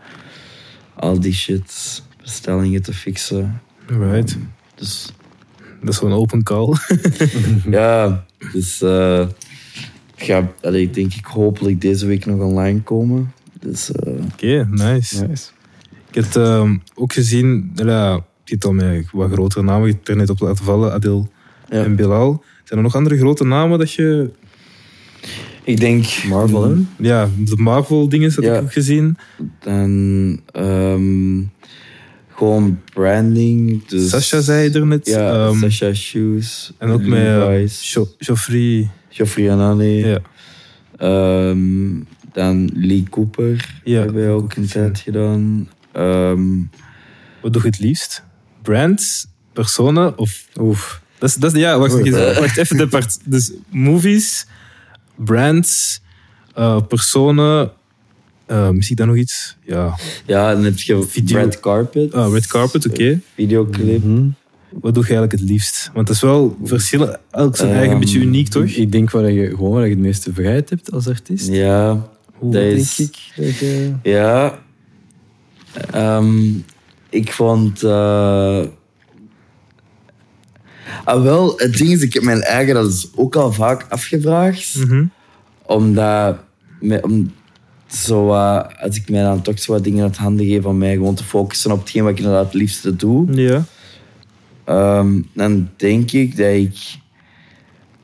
[0.93, 3.61] Al die shit, bestellingen te fixen.
[3.85, 4.37] Right.
[4.75, 5.11] Dus
[5.81, 6.73] Dat is een open call.
[7.69, 9.27] ja, dus eh
[10.15, 13.33] ga, allee, denk ik hopelijk deze week nog online komen.
[13.59, 15.25] Dus eh, Oké, nice.
[15.25, 15.49] Nice.
[16.09, 20.07] Ik heb ehm, ook gezien, ja, je hebt al met wat grotere namen, je hebt
[20.07, 21.29] er net op laten vallen, Adil
[21.69, 21.83] Ja.
[21.83, 22.43] en Bilal.
[22.63, 24.29] Zijn er nog andere grote namen dat je...
[25.63, 26.75] ik denk Marvel, hè?
[26.97, 28.55] Ja, de Marvel-dingen heb Ja.
[28.55, 29.17] ik ook gezien.
[29.59, 31.41] dan ehm,
[32.35, 33.85] gewoon branding.
[33.85, 35.07] Dus, Sasha zei je er net.
[35.07, 36.71] Ja, Ehm, Sasha Shoes.
[36.77, 37.93] En ook met Levi's.
[37.93, 38.89] Jo- Geoffrey.
[39.09, 39.83] Geoffrey Anane.
[39.85, 40.19] Ja.
[40.97, 41.89] Ehm,
[42.33, 45.69] dan Lee Cooper Ja, hebben wij ook een tijd gedaan.
[45.99, 46.57] Ehm,
[47.41, 48.23] Wat doe je het liefst?
[48.61, 50.45] Brands, personen of...
[50.59, 51.01] Oef.
[51.17, 52.11] Dat is, dat is, ja, wacht, Oei.
[52.11, 52.77] wacht, wacht even.
[52.77, 53.17] Depart.
[53.25, 54.45] Dus movies,
[55.15, 56.01] brands,
[56.55, 57.71] eh, personen...
[58.45, 59.57] eh misschien dan nog iets?
[59.63, 59.95] Ja.
[60.25, 62.13] ja, dan heb je Video- Red Carpet.
[62.13, 63.19] Ah, red carpet, oké.
[63.35, 64.03] Videoclip.
[64.03, 64.27] Mhm.
[64.69, 65.89] Wat doe je eigenlijk het liefst?
[65.93, 67.19] Want dat is wel verschillen.
[67.31, 68.63] Elk zijn eigen Ehm, beetje uniek, toch?
[68.65, 71.47] Ik denk waar je gewoon waar je het meeste vrijheid hebt als artiest.
[71.47, 71.87] Ja,
[72.41, 72.99] dat denk is...
[72.99, 73.17] ik.
[73.35, 73.93] Dat je...
[74.03, 74.59] Ja.
[75.91, 76.47] Ehm,
[77.09, 77.83] ik vond...
[77.83, 78.61] eh,
[81.05, 84.75] Ah, wel, het ding is, ik heb mijn eigen dat is ook al vaak afgevraagd.
[84.75, 85.05] Mhm.
[85.65, 86.37] Omdat...
[86.79, 87.31] me- om,
[87.87, 88.29] zo,
[88.79, 91.23] als ik mij dan toch zo wat dingen uit handen geef om mij gewoon te
[91.23, 93.33] focussen op hetgeen wat ik inderdaad het liefste doe.
[93.33, 93.63] Ja.
[94.65, 96.77] Ehm, dan denk ik dat ik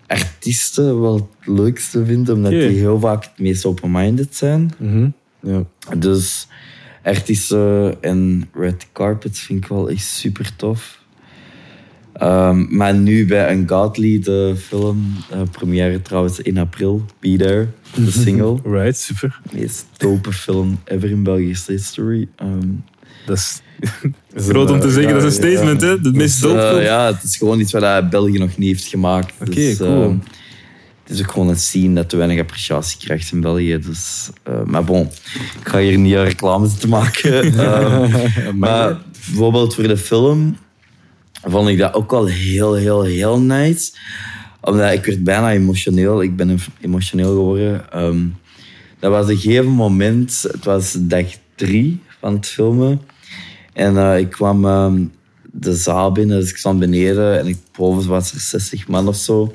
[0.07, 4.71] artiesten wel het leukste vind, omdat die heel vaak het meest open-minded zijn.
[4.77, 5.09] Mhm.
[5.39, 5.63] Ja.
[5.97, 6.47] Dus
[7.05, 11.03] artiesten en red carpets vind ik wel echt super tof.
[12.13, 18.11] Ehm, maar nu bij Ungodly, de film, eh, première trouwens in april, Be There, de
[18.23, 18.59] single.
[18.63, 19.39] Right, super.
[19.51, 22.27] De meest dope film ever in Belgische history.
[22.35, 22.69] Ehm,
[23.25, 23.61] Dat is
[24.47, 25.13] groot om te zeggen.
[25.13, 25.99] dat is een ja, statement, hè?
[25.99, 26.81] De meest dus, dope eh, film.
[26.81, 29.33] ja, het is gewoon iets wat België nog niet heeft gemaakt.
[29.41, 30.03] Oké, dus, cool.
[30.03, 30.17] ehm,
[31.05, 33.79] het is ook gewoon een scene dat te weinig appreciatie krijgt in België.
[33.79, 35.09] Dus, eh, maar bon,
[35.61, 37.43] ik ga hier niet aan reclame zitten maken.
[37.59, 40.57] Ehm, maar bijvoorbeeld voor de film
[41.43, 43.91] vond ik dat ook wel heel, heel, heel nice.
[44.61, 46.21] Omdat ik werd bijna emotioneel.
[46.21, 47.91] Ik ben emotioneel geworden.
[47.91, 48.25] Ehm,
[48.99, 50.45] dat was een gegeven moment.
[50.51, 51.25] Het was dag
[51.55, 53.01] drie van het filmen.
[53.73, 55.03] En eh, ik kwam ehm,
[55.51, 59.15] de zaal binnen, dus ik stond beneden en ik, boven was er 60 man of
[59.15, 59.53] zo.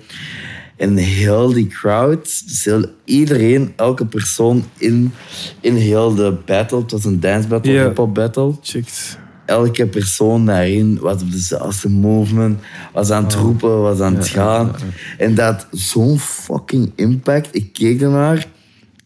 [0.80, 5.12] En heel die crowd, dus heel, iedereen, elke persoon in,
[5.60, 7.84] in heel de battle, het was een dance battle, Ja.
[7.84, 8.54] hip-hop battle.
[8.62, 9.18] Checkt.
[9.46, 12.60] Elke persoon daarin was op dezelfde movement,
[12.92, 14.74] was aan het roepen, was aan het gaan.
[15.18, 17.48] En dat had zo'n fucking impact.
[17.52, 18.46] Ik keek ernaar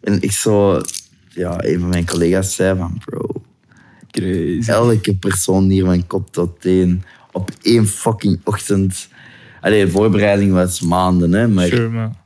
[0.01, 0.81] en ik zo,
[1.29, 3.43] ja, een van mijn collega's zei van, bro,
[4.11, 4.71] Crazy.
[4.71, 7.03] elke persoon hier van kop tot teen
[7.33, 9.09] op één fucking ochtend.
[9.65, 12.17] Allee, voorbereiding was maanden, hè, maar Sure, man.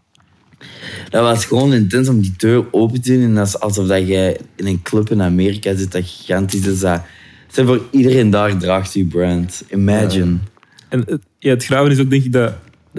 [1.10, 3.22] dat was gewoon intens om die deur open te doen.
[3.22, 6.80] En dat is alsof dat jij in een club in Amerika zit dat gigantisch is.
[6.80, 7.00] Dat,
[7.48, 9.64] voor iedereen daar draagt je brand.
[9.70, 10.36] Imagine.
[10.88, 12.54] En het, ja, het graven is ook, denk ik, dat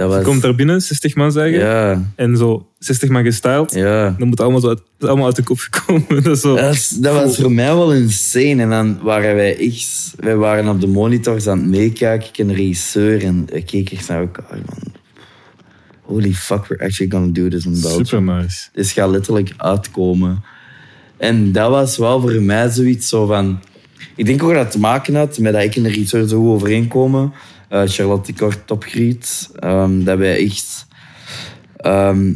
[0.08, 3.74] Dat je komt daar binnen, 60 man zeggen, Ja, en zo 60 man gestyled.
[3.74, 4.16] ja.
[4.18, 6.24] Dan moet allemaal, zo uit, allemaal uit de kop gekomen.
[6.24, 6.56] Dat zo.
[6.56, 8.62] Dat, is- dat was voor mij wel insane.
[8.62, 10.14] En dan waren wij echt...
[10.20, 12.28] Wij waren op de monitors aan het meekijken.
[12.30, 13.24] Ik en de regisseur.
[13.24, 14.46] En we keken echt naar elkaar.
[14.66, 14.94] Van,
[16.02, 18.06] holy fuck, we're actually gonna do this in Belgium.
[18.06, 18.68] Super nice.
[18.74, 20.44] Dit gaat letterlijk uitkomen.
[21.18, 23.60] En dat was wel voor mij zoiets zo van...
[24.16, 26.48] Ik denk ook dat het te maken had met dat ik en de regisseur zo
[26.54, 27.34] overeenkomen.
[27.70, 29.50] Eh, Charlotte Kort, topgriet.
[29.60, 30.88] Ehm, dat wij echt...
[31.78, 32.34] ehm,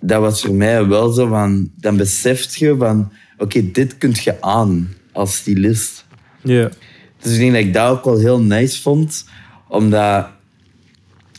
[0.00, 1.70] dat was voor mij wel zo van...
[1.76, 3.12] Dan beseft je van...
[3.38, 6.06] Oké, dit kun je aan als stylist.
[6.42, 6.70] Ja.
[7.20, 9.24] Dus ik denk dat ik dat ook wel heel nice vond.
[9.68, 10.28] Omdat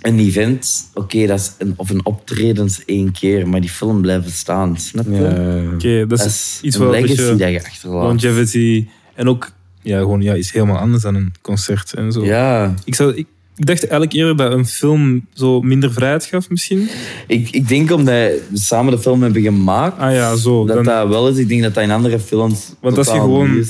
[0.01, 0.89] een event...
[0.93, 3.47] Oké, dat is een, of een optreden is één keer.
[3.47, 4.77] Maar die film blijft staan.
[4.77, 5.11] Snap je?
[5.11, 8.03] Ja, Oké, dat is Dat is iets wat een legacy beetje dat je achterlaat.
[8.03, 9.51] longevity en ook
[9.85, 12.25] ja, gewoon ja, iets helemaal anders dan een concert en zo.
[12.25, 13.25] Ja, Ik, zou, ik,
[13.55, 16.89] ik dacht eigenlijk eerder dat een film zo minder vrijheid gaf misschien.
[17.27, 20.65] ik, ik denk omdat we samen de film hebben gemaakt, Ah ja, zo.
[20.65, 21.37] dat Dan, dat wel is.
[21.37, 23.63] Ik denk dat dat in andere films Want als je gewoon-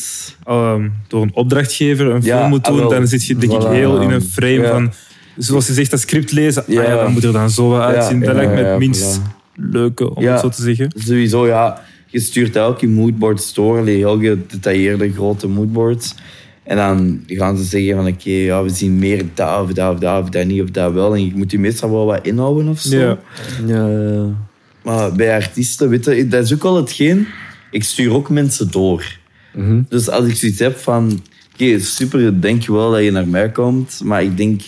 [0.45, 3.67] ehm, door een opdrachtgever een Ja, film moet ah, doen, dan zit je denk ik
[3.67, 4.69] heel in een frame Ja.
[4.71, 4.91] van...
[5.37, 6.83] Zoals je zegt, dat script lezen, ah Ja.
[6.83, 8.19] ja, dan moet er dan zo uitzien.
[8.19, 9.23] Ja, dat ja, lijkt me ja, het minst voilà.
[9.55, 10.31] leuke, om Ja.
[10.31, 10.91] het zo te zeggen.
[10.97, 11.81] Sowieso, ja.
[12.15, 16.15] Je stuurt elk je moodboards door, heel gedetailleerde grote moodboards.
[16.63, 19.99] En dan gaan ze zeggen van oké, ja, we zien meer dat of dat of
[19.99, 21.15] dat of dat niet of dat wel.
[21.15, 22.97] En je moet je meestal wel wat inhouden of zo.
[22.97, 23.19] Ja.
[23.65, 24.29] ja, ja.
[24.83, 27.27] Maar bij artiesten, weet je, dat is ook wel hetgeen.
[27.71, 29.17] Ik stuur ook mensen door.
[29.53, 29.81] Mhm.
[29.89, 31.21] Dus als ik zoiets heb van...
[31.53, 34.01] Oké, super, denk je wel dat je naar mij komt.
[34.03, 34.61] Maar ik denk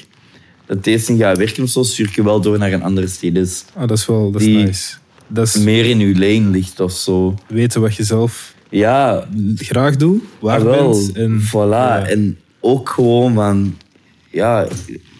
[0.65, 1.83] dat deze niet gaat werken of zo.
[1.83, 3.65] Stuur ik je wel door naar een andere stylist.
[3.73, 4.93] Ah, dat is wel dat is Die- nice.
[5.27, 7.35] Dat is Meer in uw lane ligt of zo.
[7.47, 10.91] weten wat je zelf Ja, graag doet, waar ah, wel.
[10.91, 11.11] bent.
[11.11, 11.69] En, voilà.
[11.69, 12.07] ja.
[12.07, 13.77] En ook gewoon van...
[14.31, 14.67] Ja,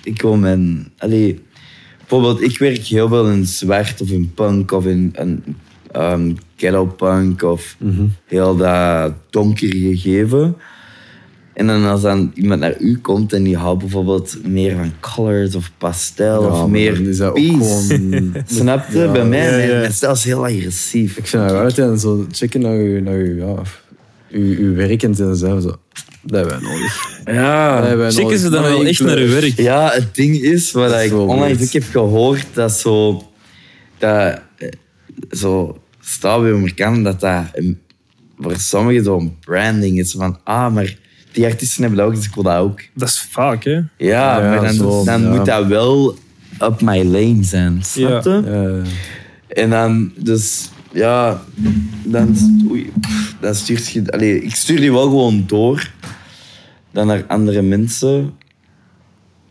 [0.04, 0.92] ik wil mijn...
[0.98, 1.42] Allee,
[1.98, 5.14] bijvoorbeeld, ik werk heel veel in zwart of in punk of in...
[5.20, 5.44] in
[5.92, 7.78] ehm, ghetto punk of
[8.26, 10.56] heel dat donkere gegeven.
[11.58, 15.56] En dan als dan iemand naar u komt en die houdt bijvoorbeeld meer van colors
[15.56, 17.84] of pastel Ja, of meer is dat ook peace.
[17.96, 18.34] gewoon...
[18.46, 18.98] Snap je?
[18.98, 19.12] Ja.
[19.12, 19.80] Bij mij, Ja, mijn, ja.
[19.80, 21.18] mijn stijl is heel agressief.
[21.18, 23.56] Ik vind dat je dan zo checken naar je, naar ja,
[24.32, 25.76] uw, uw werk en dan zeggen zo...
[26.22, 27.20] Dat hebben wij nodig.
[27.24, 27.96] Dat Ja.
[27.96, 28.40] wij Checken nodig.
[28.40, 29.58] ze dan wel echt naar je werk?
[29.58, 33.24] Ja, het ding is, wat Dat ik onlangs ook heb gehoord, dat zo...
[33.98, 34.70] Dat eh,
[35.32, 37.44] zo staat bij elkaar dat dat
[38.40, 40.12] voor sommigen zo'n branding is.
[40.12, 41.06] Van, ah, maar
[41.38, 42.82] die artiesten hebben dat ook, dus ik wil dat ook.
[42.94, 43.72] Dat is vaak, hè?
[43.72, 45.30] Ja, Ja, maar dan, zo, dan ja.
[45.30, 46.18] moet dat wel
[46.62, 48.42] up my lane zijn, snap je?
[48.46, 48.92] Ja,
[49.48, 51.42] En dan, dus, ja,
[52.04, 52.36] dan,
[52.70, 52.92] oei,
[53.42, 54.12] dan stuurt je...
[54.12, 55.92] Allee, ik stuur die wel gewoon door.
[56.92, 58.34] Dan naar andere mensen.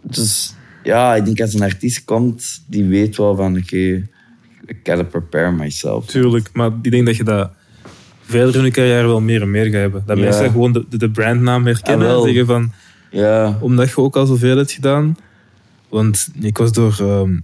[0.03, 4.09] Dus, ja, ik denk als een artiest komt, die weet wel van, oké,
[4.67, 6.07] ik gotta prepare myself.
[6.07, 7.51] Tuurlijk, maar ik denk dat je dat
[8.27, 10.03] verder in je carrière wel meer en meer gaat hebben.
[10.07, 10.23] Dat Ja.
[10.25, 12.73] mensen gewoon de, de, de brandnaam herkennen Ah, en zeggen van...
[13.11, 15.17] Ja, Omdat je ook al zoveel hebt gedaan.
[15.89, 16.95] Want ik was door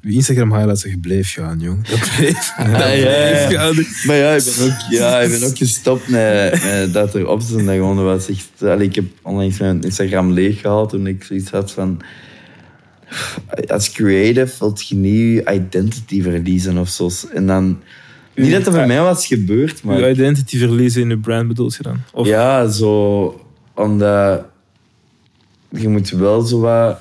[0.01, 1.87] je Instagram highlights en je bleef gaan, jong.
[1.89, 3.51] Dat bleef, dat ja, ja.
[3.51, 3.75] gaan.
[4.07, 7.47] maar ja, ik ben ook, ja, ik ben ook gestopt met, met dat erop te
[7.47, 7.67] zetten.
[7.67, 8.51] Dat gewoon was echt...
[8.61, 12.01] Allee, ik heb onlangs mijn Instagram leeggehaald toen ik zoiets had van...
[13.67, 17.11] Als creative wilt je niet je identity verliezen of zo.
[17.35, 17.81] En dan...
[18.35, 19.99] Niet dat er bij mij was gebeurd, maar...
[19.99, 22.01] Je identity verliezen in je brand bedoelt je dan?
[22.13, 23.47] Of, Ja, zo...
[23.75, 24.45] Omdat...
[25.69, 27.01] Je moet wel zo wat...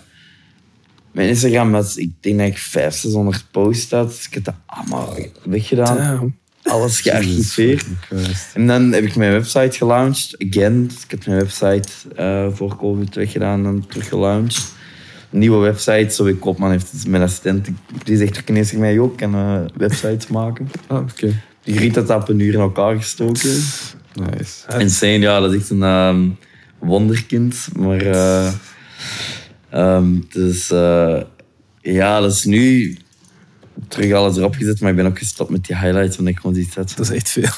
[1.11, 1.97] Mijn Instagram was...
[1.97, 4.07] Ik denk dat ik 500, 600 posts had.
[4.09, 5.97] Dus ik heb dat allemaal weggedaan.
[5.97, 6.39] Damn.
[6.63, 7.85] Alles gearchiveerd.
[8.53, 10.35] En dan heb ik mijn website gelaunched.
[10.49, 10.87] Again.
[10.87, 14.79] Dus ik heb mijn website eh, voor COVID weggedaan en terug gelaunched.
[15.31, 16.13] Een nieuwe website.
[16.13, 17.67] Zo, ik Koopman heeft mijn assistent.
[18.03, 20.69] Die zegt ook ineens tegen mij, ik kan eh, websites maken.
[20.87, 21.41] Ah, oké.
[21.63, 23.61] Die riet dat op een uur in elkaar gestoken.
[24.13, 24.79] Nice.
[24.79, 26.29] Insane, ja, dat is echt een ehm,
[26.79, 27.67] wonderkind.
[27.75, 28.51] Maar, eh,
[29.69, 31.21] ehm, dus, eh,
[31.81, 32.97] ja, dat is nu
[33.87, 34.79] terug alles erop gezet.
[34.79, 36.93] Maar ik ben ook gestopt met die highlights, want ik gewoon iets had.
[36.95, 37.49] Dat is echt veel.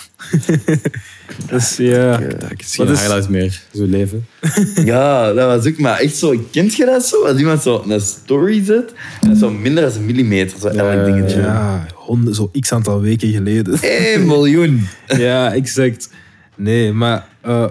[1.49, 2.17] dus ja.
[2.17, 3.61] Dat is geen Wat is- highlights meer.
[3.73, 4.25] Zo leven.
[4.85, 6.43] Ja, dat was ook maar echt zo.
[6.51, 7.25] Kent je dat zo?
[7.25, 11.03] Als iemand zo een story zet, en zo minder dan een millimeter, zo elk Ja,
[11.05, 11.41] dingetje.
[11.41, 13.79] Ja, honden, zo x aantal weken geleden.
[13.81, 14.87] 1 miljoen.
[15.07, 16.09] ja, exact.
[16.55, 17.67] Nee, maar eh,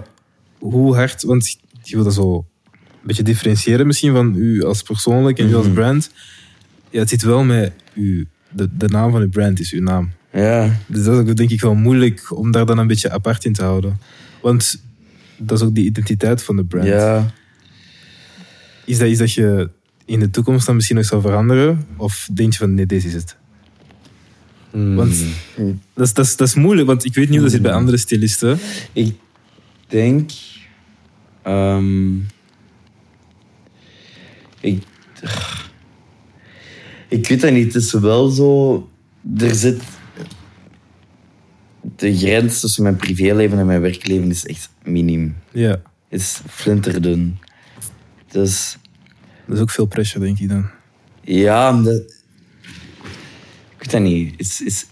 [0.59, 5.39] hoe hard, want je wil dat zo een beetje differentiëren misschien van u als persoonlijk
[5.39, 5.73] en u als Mhm.
[5.75, 6.09] brand.
[6.89, 10.11] Ja, het zit wel met u, de, de naam van uw brand is uw naam.
[10.33, 13.45] Ja, Dus dat is ook denk ik wel moeilijk om daar dan een beetje apart
[13.45, 13.99] in te houden.
[14.41, 14.83] Want
[15.37, 16.85] dat is ook die identiteit van de brand.
[16.87, 17.31] ja.
[18.85, 19.69] Is dat iets dat je
[20.05, 21.85] in de toekomst dan misschien nog zou veranderen?
[21.97, 23.35] Of denk je van nee, deze is het?
[24.71, 24.95] Hmm.
[24.95, 25.15] Want
[25.93, 27.73] dat is, dat, is, dat is moeilijk, want ik weet niet hoe dat zit bij
[27.73, 28.59] andere stylisten.
[28.93, 29.15] Ik
[29.87, 30.31] denk.
[31.41, 32.15] ehm,
[34.59, 34.83] ik.
[37.17, 37.73] Ik weet dat niet.
[37.73, 38.89] Het is wel zo.
[39.37, 39.81] Er zit.
[41.95, 45.35] De grens tussen mijn privéleven en mijn werkleven is echt miniem.
[45.51, 47.37] Ja, Is flinterdun.
[48.31, 48.77] Dus
[49.45, 50.65] dat is ook veel pressure, denk ik dan.
[51.21, 52.13] ja, omdat-
[53.69, 54.33] ik weet dat niet.
[54.37, 54.85] It's, it's,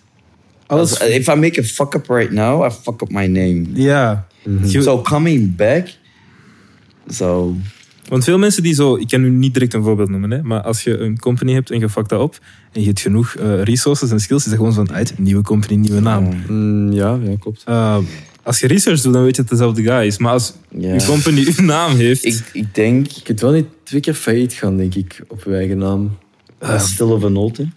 [0.68, 3.64] Alles, if I make a fuck up right now, I fuck up my name.
[3.74, 4.28] ja.
[4.66, 5.88] Je- So coming back.
[7.08, 7.56] So.
[8.12, 10.62] Want veel mensen die zo, ik kan nu niet direct een voorbeeld noemen, hè, maar
[10.62, 12.40] als je een company hebt en je fuckt dat op
[12.72, 15.76] en je hebt genoeg eh, resources en skills, is dat gewoon van, uit, nieuwe company,
[15.76, 16.26] nieuwe naam.
[16.94, 17.64] Ja, ja, klopt.
[17.66, 17.98] Eh,
[18.44, 20.18] als je research doet, dan weet je dat het dezelfde guy is.
[20.18, 20.94] Maar als Ja.
[20.94, 23.08] je company uw naam heeft, Ik, ik denk.
[23.08, 26.18] Je kunt wel niet twee keer failliet gaan, denk ik, op je eigen naam.
[26.64, 27.68] Uh, still of a note.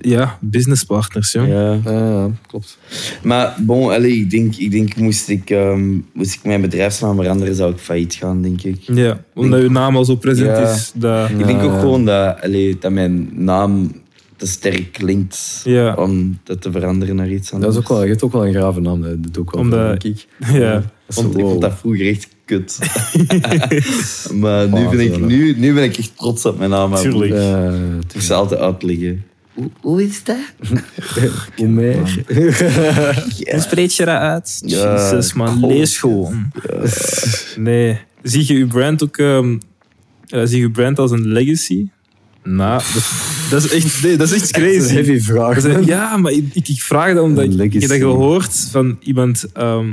[0.00, 1.32] Ja, businesspartners.
[1.32, 1.44] Ja.
[1.44, 2.78] Ja, ja, klopt.
[3.22, 7.54] Maar bon, allee, ik denk, ik denk moest, ik, ehm, moest ik mijn bedrijfsnaam veranderen,
[7.54, 8.76] zou ik failliet gaan, denk ik.
[8.80, 10.72] Ja, omdat uw naam al zo present Ja.
[10.72, 10.92] is.
[10.94, 13.92] Dat, Ik denk ook gewoon dat, allee, dat mijn naam
[14.36, 15.94] te sterk klinkt Ja.
[15.94, 17.74] om dat te veranderen naar iets Dat anders.
[17.74, 19.20] is ook wel, je hebt ook wel een grave naam, hè.
[19.20, 20.26] dat doe ik wel, Omdat- denk ik.
[20.60, 20.72] ja.
[20.72, 20.84] Dat
[21.24, 22.78] vond, ik vond dat vroeger echt kut.
[24.40, 25.26] maar nu, ben ik, zo, hè.
[25.26, 26.94] nu, nu ben ik echt trots op mijn naam.
[26.94, 27.32] Tuurlijk.
[27.32, 27.72] Ja,
[28.14, 29.24] Ik zal altijd uitleggen.
[29.80, 30.36] Hoe, is dat?
[31.56, 31.96] hoe meer.
[33.52, 34.62] Hoe spreek je dat uit?
[34.64, 35.72] Ja, Jezus, man, cool.
[35.72, 36.50] lees gewoon.
[37.56, 37.98] Nee.
[38.22, 39.16] Zie je uw brand ook...
[39.16, 39.56] ehm,
[40.26, 41.88] eh, zie je uw brand als een legacy?
[42.42, 43.10] Nou, dat,
[43.50, 44.94] dat is echt, nee, dat is echt Dat is een crazy.
[44.94, 45.64] heavy vraag.
[45.64, 48.96] Is- ja, maar ik, ik, ik vraag dat omdat ik, ik heb dat gehoord van
[49.02, 49.44] iemand...
[49.52, 49.92] ehm,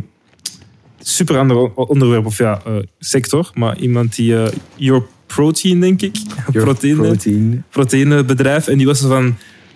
[0.99, 3.51] super ander onderwerp, of ja, eh, sector.
[3.53, 4.35] Maar iemand die...
[4.43, 6.15] eh Your Protein, denk ik.
[6.51, 6.95] Your Proteïne.
[7.01, 7.63] protein.
[7.69, 8.67] proteïnebedrijf.
[8.67, 9.35] En die was van...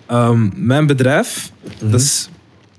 [0.09, 1.51] ehm, mijn bedrijf,
[1.81, 2.29] dat is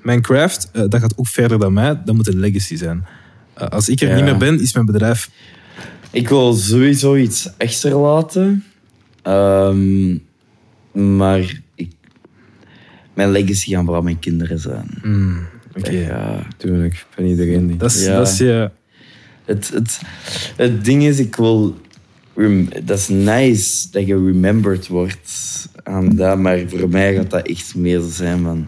[0.02, 2.00] mijn craft, eh, dat gaat ook verder dan mij.
[2.04, 3.04] Dat moet een legacy zijn.
[3.54, 4.14] Eh, als ik er Ja.
[4.14, 5.30] niet meer ben, is mijn bedrijf...
[6.10, 8.64] Ik wil sowieso iets achterlaten.
[9.22, 10.16] Ehm,
[10.92, 11.90] maar ik,
[13.14, 14.98] mijn legacy gaan vooral mijn kinderen zijn.
[15.02, 15.90] mm, Oké.
[15.90, 16.46] Ja.
[16.56, 17.70] Tuurlijk, van iedereen.
[17.70, 17.78] ik.
[17.78, 18.04] Dat is...
[18.04, 18.16] Ja.
[18.16, 18.72] Dat is ja,
[19.44, 20.00] Het, het,
[20.56, 21.80] het ding is, ik wil...
[22.84, 27.74] Dat is nice dat je remembered wordt aan dat, maar voor mij gaat dat echt
[27.74, 28.66] meer zijn van...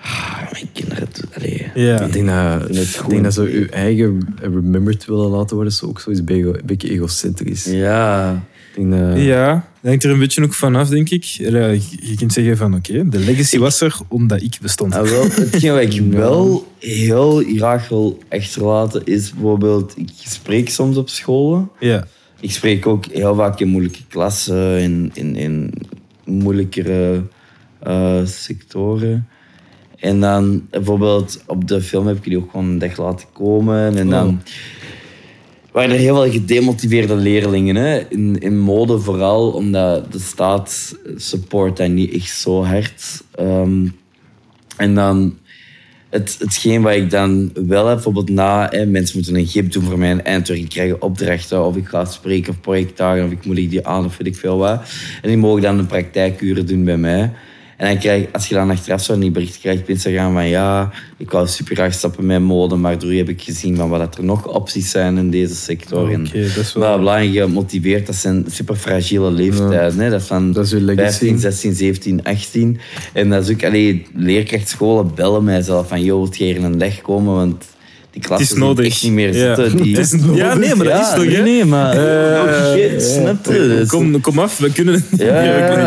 [0.00, 1.08] ah, mijn kinderen...
[1.36, 2.00] Allee, ja.
[2.00, 6.00] Ik denk dat, ik denk dat zo je eigen remembered willen laten worden, is ook
[6.00, 7.64] zoiets een beetje egocentrisch.
[7.64, 8.32] Ja.
[8.74, 11.24] Ik denk dat, Ja, hangt er een beetje ook vanaf, denk ik.
[11.24, 14.94] Ja, Je kunt zeggen van, oké, de legacy was er omdat ik bestond.
[14.94, 19.92] Ah, wel, hetgeen wat ik wel heel graag wil achterlaten is bijvoorbeeld...
[19.96, 21.70] Ik spreek soms op scholen.
[21.78, 22.06] Ja.
[22.40, 25.72] Ik spreek ook heel vaak in moeilijke klassen, in, in, in
[26.24, 27.22] moeilijkere
[27.78, 29.28] eh, sectoren.
[29.96, 33.96] En dan bijvoorbeeld op de film heb ik die ook gewoon een dag laten komen.
[33.96, 34.42] En dan
[35.72, 37.76] waren er heel veel gedemotiveerde leerlingen.
[37.76, 37.98] Hè?
[38.08, 43.24] In, in mode vooral, omdat de staat support dat niet echt zo hard.
[43.34, 43.86] Ehm,
[44.76, 45.38] en dan
[46.10, 49.98] het, hetgeen wat ik dan wel heb, bijvoorbeeld na, mensen moeten een gip doen voor
[49.98, 53.86] mijn eindwerk, ik krijg opdrachten, of ik ga spreken of projectdagen, of ik moedig die
[53.86, 54.82] aan, of weet ik veel wat.
[55.22, 57.32] En die mogen dan een praktijkuren doen bij mij.
[57.78, 60.90] En dan krijg, als je dan achteraf zo die bericht krijgt op Instagram van ja,
[61.16, 64.16] ik wou super graag stappen met mode, maar door je heb ik gezien van wat
[64.18, 66.02] er nog opties zijn in deze sector.
[66.02, 66.98] Oké, En dat is wel...
[66.98, 68.06] bla, en gemotiveerd.
[68.06, 69.98] Dat zijn super fragiele leeftijden.
[69.98, 70.10] Hè?
[70.10, 71.18] Dat is van Dat is uw legacy.
[71.18, 72.80] 15, 16, 17, 18.
[73.12, 76.64] En dat is ook, allee, leerkrachtscholen bellen mij zelf van, joh, wilt je hier in
[76.64, 77.34] een leg komen?
[77.34, 77.64] Want
[78.10, 78.86] die klassen Het is nodig.
[78.86, 79.54] echt niet meer Ja.
[79.54, 79.76] zitten.
[79.82, 79.96] Die...
[79.96, 81.42] Het is Ja, nee, maar dat Ja, is toch, nee, hè?
[81.42, 81.92] nee, maar...
[82.36, 83.68] Eh, oh shit, snap je?
[83.68, 85.04] Dat is- Kom, kom af, we kunnen.
[85.16, 85.40] Ja,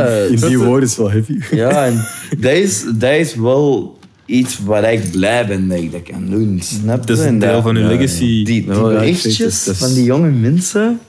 [0.32, 1.38] in die woorden is wel heavy.
[1.52, 2.06] Ja, en
[2.40, 6.60] dat is, dat is wel iets waar ik blij ben dat ik dat kan doen.
[6.64, 7.06] Snap je?
[7.06, 7.88] Dat is een En deel van ja.
[7.88, 8.20] legacy.
[8.20, 11.00] Die, die ik berichtjes van die jonge mensen,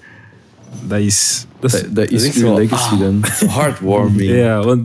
[0.89, 1.47] Dat is...
[1.61, 3.25] Dat is Dat, dat dat is uw legacy ah, dan.
[3.49, 4.31] heartwarming.
[4.31, 4.81] ja, want...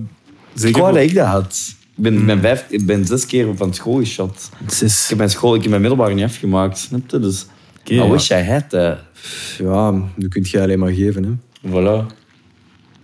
[0.53, 1.57] Ik Zeker wou voor- dat ik dat had.
[1.97, 4.49] Ik ben, ben, vijf, ik ben zes keer van school geschot.
[4.81, 7.19] Is- Ik heb mijn school, ik heb mijn middelbare niet afgemaakt, snap je?
[7.19, 7.45] Dus
[7.89, 8.97] I wish I had that.
[9.57, 11.23] Ja, dat kun je alleen maar geven.
[11.23, 11.69] Hè.
[11.69, 12.05] Voilà.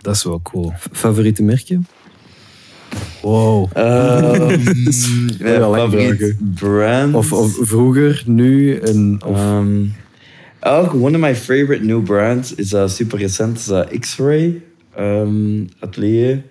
[0.00, 0.72] Dat is wel cool.
[0.92, 1.86] Favoriete merken?
[3.22, 3.70] Wow.
[3.74, 4.58] Ehm,
[5.38, 7.14] wel lang favoriet brand.
[7.14, 9.20] Of, of vroeger, nu en...
[9.26, 9.94] Of, Um,
[10.60, 14.62] ook one of my favorite new brands is uh, super recent, is uh, X-Ray
[14.98, 16.42] um, Atelier.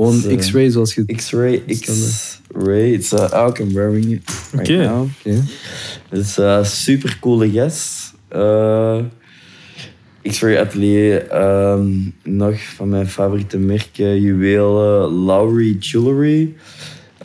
[0.00, 1.04] Gewoon is, X-ray zoals je...
[1.04, 2.92] X-Ray, X-Ray.
[2.92, 4.86] It's uh, I'm wearing it right Okay.
[4.86, 5.08] now.
[5.18, 5.42] Oké.
[6.10, 8.12] It's a super coole yes.
[8.32, 8.98] Uh,
[10.22, 11.26] X-Ray Atelier.
[11.72, 16.54] um, nog van mijn favoriete merken, juwelen, Lowry Jewelry.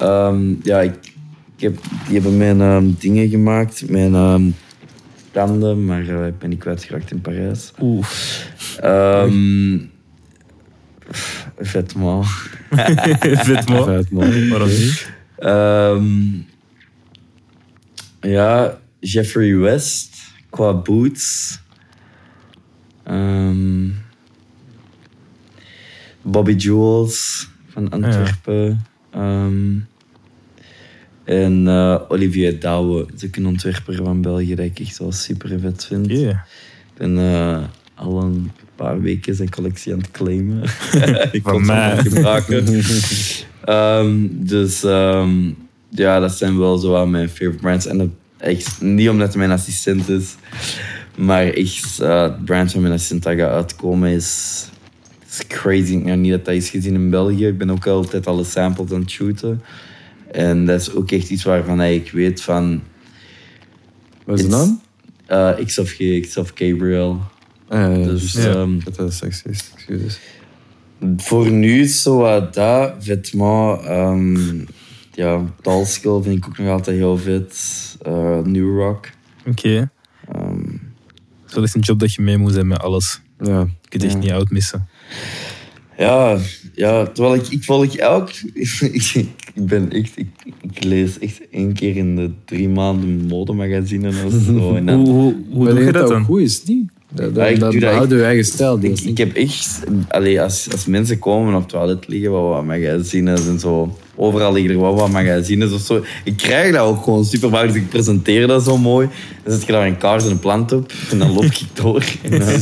[0.02, 0.94] Um, ja, ik,
[1.56, 4.56] ik heb, die hebben mijn um, dingen gemaakt, mijn um,
[5.32, 7.72] tanden, maar uh, ik ben niet kwijtgeraakt in Parijs.
[7.82, 8.06] Oeh.
[8.84, 9.92] Um,
[11.60, 12.24] vet man.
[12.70, 13.86] Vet man.
[13.86, 14.50] Vet, man.
[14.50, 15.12] Waarom niet?
[15.38, 16.06] Ehm,
[18.22, 20.16] ja, Jeffrey West
[20.50, 21.60] qua boots.
[23.04, 23.90] Ehm,
[26.22, 28.86] Bobby Jules van Antwerpen.
[29.12, 29.80] Ehm,
[31.24, 35.12] en eh, Olivier Douwe, dat is ook een ontwerper van België dat ik echt wel
[35.12, 36.10] super vet vind.
[36.10, 36.30] Yeah.
[36.30, 37.64] Ik ben eh,
[37.96, 40.64] al een paar weken zijn collectie aan het claimen.
[41.32, 41.98] ik kon het mij.
[41.98, 42.66] gebruiken.
[43.66, 45.52] Ehm, dus ehm,
[45.90, 47.86] ja, dat zijn wel zo aan mijn favorite brands.
[47.86, 50.36] En dat echt niet omdat hij mijn assistent is,
[51.18, 54.66] maar echt eh, het brand van mijn assistent dat gaat uitkomen is,
[55.30, 55.94] is crazy.
[55.94, 57.48] Ik heb niet dat dat is gezien in België.
[57.48, 59.62] Ik ben ook altijd alle samples aan het shooten.
[60.32, 62.82] En dat is ook echt iets waarvan ik weet van...
[64.26, 64.82] Wat is de naam?
[65.26, 67.22] eh, X of G, X of Gabriel.
[67.70, 70.20] Ja, Dus, ehm, Dat is sexy, excuses.
[71.18, 73.86] Voor nu is zo wat dat, vêtement.
[73.86, 74.38] ehm
[75.14, 77.56] ja, Dalskill vind ik ook nog altijd heel vet.
[78.02, 79.10] Eh, New Rock.
[79.48, 79.92] Oké.
[80.32, 80.62] Ehm,
[81.46, 83.22] Zo is een job dat je mee moet zijn met alles.
[83.40, 83.60] Ja.
[83.60, 84.20] Je kunt echt Ja.
[84.20, 84.88] niet uitmissen.
[85.98, 86.38] ja,
[86.76, 88.30] ja, terwijl ik, ik volg elk...
[88.54, 89.12] ik,
[89.54, 90.18] ik ben echt...
[90.18, 90.28] Ik,
[90.62, 94.76] ik lees echt één keer in de drie maanden modemagazines of zo.
[94.76, 96.24] En dan- Hoe, hoe, hoe doe je dat dan?
[96.24, 96.92] goed is, niet?
[97.16, 98.78] Dat, Ja, dat, echt- je eigen stijl.
[98.82, 99.80] Ik, ik heb echt...
[100.08, 103.98] Allee, als, als mensen komen op het toilet liggen, wat wat magazines en zo.
[104.16, 106.04] Overal liggen er wel wat magazines of zo.
[106.24, 109.10] Ik krijg dat ook gewoon super vaak, dus ik presenteer dat zo mooi.
[109.44, 112.04] Dan zet je daar een kaars en een plant op en dan loop ik door.
[112.24, 112.60] En dan,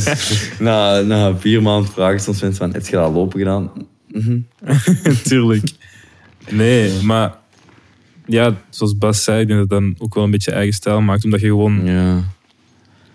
[0.58, 3.70] na, na vier maanden vragen soms mensen van, heb je dat lopen gedaan?
[4.08, 4.38] Mhm.
[5.28, 5.68] Tuurlijk.
[6.50, 7.34] Nee, maar
[8.26, 11.00] ja, zoals Bas zei, ik denk dat dat dan ook wel een beetje eigen stijl
[11.00, 12.24] maakt, omdat je gewoon Ja.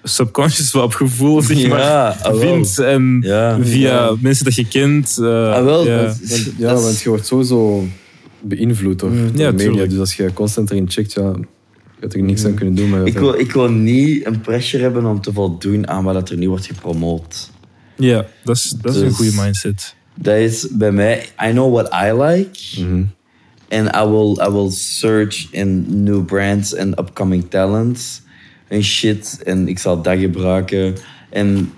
[0.03, 3.57] Subconscious wat op gevoel zeg maar, Ja, ah, vindt en Ja.
[3.61, 4.15] via Ja.
[4.21, 5.17] mensen dat je kent.
[5.21, 6.03] eh, Ah, wel, ja.
[6.03, 6.71] Want, ja,
[7.03, 7.87] je wordt sowieso
[8.41, 9.51] beïnvloed door, door media.
[9.53, 9.89] tuurlijk.
[9.89, 11.45] Dus als je constant erin checkt, ja, je
[12.01, 12.89] gaat er niks aan kunnen doen.
[12.89, 16.37] Maar Ik wil, ik wil niet een pressure hebben om te voldoen aan wat er
[16.37, 17.49] nu wordt gepromoot.
[17.95, 19.95] ja, dat is, dat is een Dus- goede mindset.
[20.21, 22.81] Dat is bij mij, I know what I like.
[22.81, 23.03] Mhm.
[23.69, 28.21] And I will, I will search in new brands and upcoming talents
[28.69, 29.39] en shit.
[29.43, 30.95] En ik zal dat gebruiken.
[31.29, 31.71] En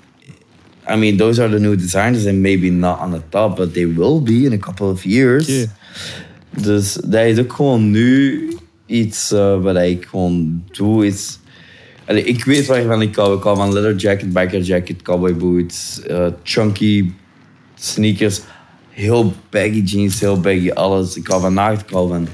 [0.90, 3.86] I mean, those are the new designers and maybe not on the top, but they
[3.86, 5.68] will be in a couple of years.
[6.50, 8.48] Dus dat is ook gewoon nu
[8.86, 11.06] iets eh, wat ik gewoon doe.
[11.06, 11.40] Is,
[12.06, 13.38] Allee, ik weet waarvan ik hou.
[13.38, 17.12] Ik hou van leather jacket, biker jacket, cowboy boots, eh, chunky
[17.76, 18.42] sneakers.
[18.90, 21.16] Heel baggy jeans, heel baggy alles.
[21.16, 22.28] Ik hou van nacht, ik hou van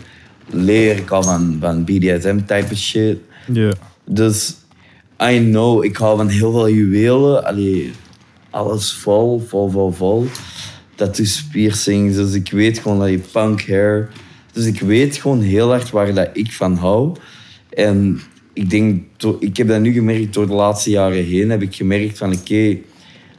[0.49, 3.17] leer, ik hou van, van BDSM-type shit.
[3.53, 3.71] Ja.
[4.09, 4.55] Dus
[5.31, 7.45] I know, ik hou van heel veel juwelen.
[7.45, 7.91] Allee,
[8.49, 10.25] alles vol, vol, vol, vol.
[10.95, 12.15] Tattoos, piercings.
[12.15, 14.09] Dus ik weet gewoon dat je punk hair.
[14.53, 17.15] Dus ik weet gewoon heel hard waar dat ik van hou.
[17.69, 18.19] En
[18.53, 19.03] ik denk,
[19.39, 21.49] ik heb dat nu gemerkt door de laatste jaren heen.
[21.49, 22.77] Heb ik gemerkt van oké,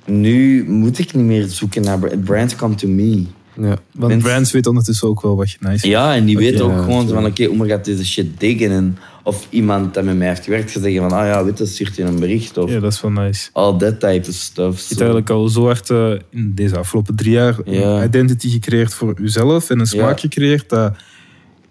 [0.06, 3.24] nu moet ik niet meer zoeken naar bra- brands come to me.
[3.60, 3.66] Ja.
[3.68, 5.96] Want Mensen- brands weten ondertussen ook wel wat je nice vindt.
[5.96, 8.70] Ja, en die weten ook gewoon van oké, Omer gaat deze shit diggen.
[8.70, 8.98] En
[9.28, 11.96] of iemand dat met mij heeft gewerkt gaat zeggen van ah ja, weet je, stuurt
[11.96, 13.50] je een bericht of Ja, dat is wel nice.
[13.52, 14.78] al dat type of stuff.
[14.78, 17.80] Je hebt eigenlijk al zo hard eh, in deze afgelopen drie jaar Ja.
[18.00, 20.20] een identity gecreëerd voor jezelf en een smaak Ja.
[20.20, 20.96] gecreëerd dat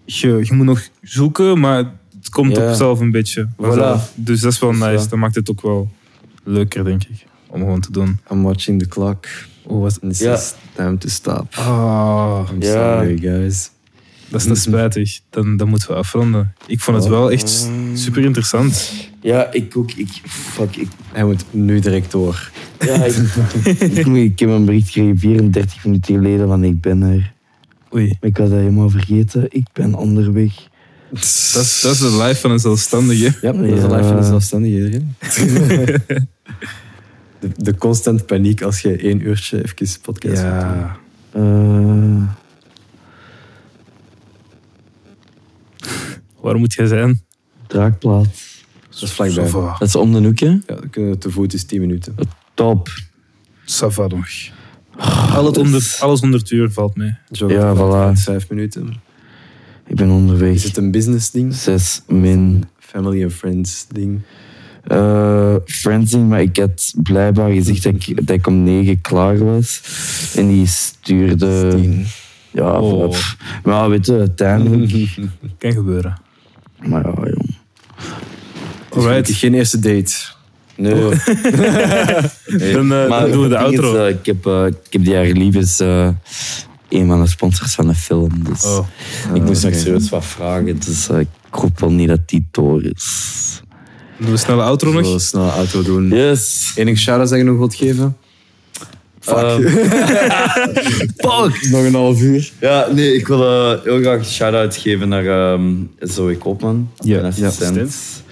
[0.04, 1.76] je, je moet nog zoeken, maar
[2.18, 2.68] het komt Ja.
[2.70, 3.48] op zelf een beetje.
[3.58, 4.12] vanzelf.
[4.14, 5.08] Dus dat is wel is nice.
[5.08, 5.90] Dat maakt het ook wel
[6.44, 8.18] leuker, denk ik, om gewoon te doen.
[8.32, 9.26] I'm watching the clock.
[9.66, 9.98] Oh, wat...
[10.00, 10.08] Ja.
[10.30, 11.54] just time to stop.
[11.56, 12.72] Ah, I'm Ja.
[12.72, 13.70] sorry, guys.
[14.28, 15.20] Dat is te spijtig.
[15.30, 16.54] Dan, dan moeten we afronden.
[16.66, 18.92] Ik vond het wel echt super interessant.
[19.20, 19.92] Ja, ik ook.
[19.92, 22.50] Ik, fuck, ik, Hij moet nu direct door.
[22.78, 23.14] ja, ik,
[23.96, 27.32] ik, ik heb een bericht gekregen 34 minuten geleden van ik ben er.
[27.94, 29.46] Oei, Maar ik was dat helemaal vergeten.
[29.48, 30.52] Ik ben onderweg.
[31.10, 33.38] dat is, dat is de life van een zelfstandige.
[33.40, 35.14] Ja, dat is de life van een zelfstandige iedereen.
[37.40, 40.98] de, de constant paniek als je één uurtje even podcast moet doen.
[41.32, 42.36] Ja.
[46.48, 47.20] Waar moet jij zijn?
[47.66, 48.64] Draakplaats.
[48.90, 49.50] Dat is vlakbij.
[49.78, 50.46] Dat is om de hoek, hè?
[50.48, 52.14] Ja, dan kunnen we te voet is 10 minuten.
[52.54, 52.88] Top.
[53.64, 54.26] Ça va nog.
[55.34, 57.14] Alles onder, alles onder het uur valt mee.
[57.30, 58.12] Zo, Ja, voilà.
[58.18, 58.94] Vijf minuten.
[59.86, 60.54] Ik ben onderweg.
[60.54, 61.54] Is het een business ding?
[61.54, 64.20] Zes min Family and friends ding?
[64.84, 69.82] eh friendsing, maar ik had blijkbaar gezegd dat ik, dat ik om negen klaar was.
[70.36, 71.68] En die stuurde...
[71.74, 72.06] Tien.
[72.52, 73.14] Ja, Oh.
[73.64, 75.14] maar weet je, uiteindelijk...
[75.58, 76.20] Kan gebeuren.
[76.82, 77.56] Maar ja, jong.
[78.90, 79.30] Dus Alright.
[79.34, 80.14] Geen eerste date.
[80.76, 80.94] Nee.
[82.46, 82.72] Nee.
[82.72, 83.94] Dan, dan doen we de is, outro.
[84.04, 86.08] eh, ik, heb, eh, ik heb die jaar liefdes eh
[86.88, 88.44] een van de sponsors van de film.
[88.44, 88.86] Dus Oh.
[89.34, 89.80] ik moest nog oké.
[89.82, 90.78] serieus wat vragen.
[90.84, 93.60] Dus ik hoop wel niet dat die door is.
[94.18, 95.20] Doen we snel outro nog?
[95.20, 96.08] snel auto doen.
[96.08, 96.72] Yes.
[96.74, 98.16] Enige shout-out dat je nog wilt geven?
[101.16, 101.68] Fuck.
[101.70, 102.50] Nog een half uur.
[102.60, 105.70] Ja, nee, ik wil eh, heel graag een shout-out geven naar ehm
[106.00, 108.22] Zoe Koopman, Ja, mijn ja, assistent.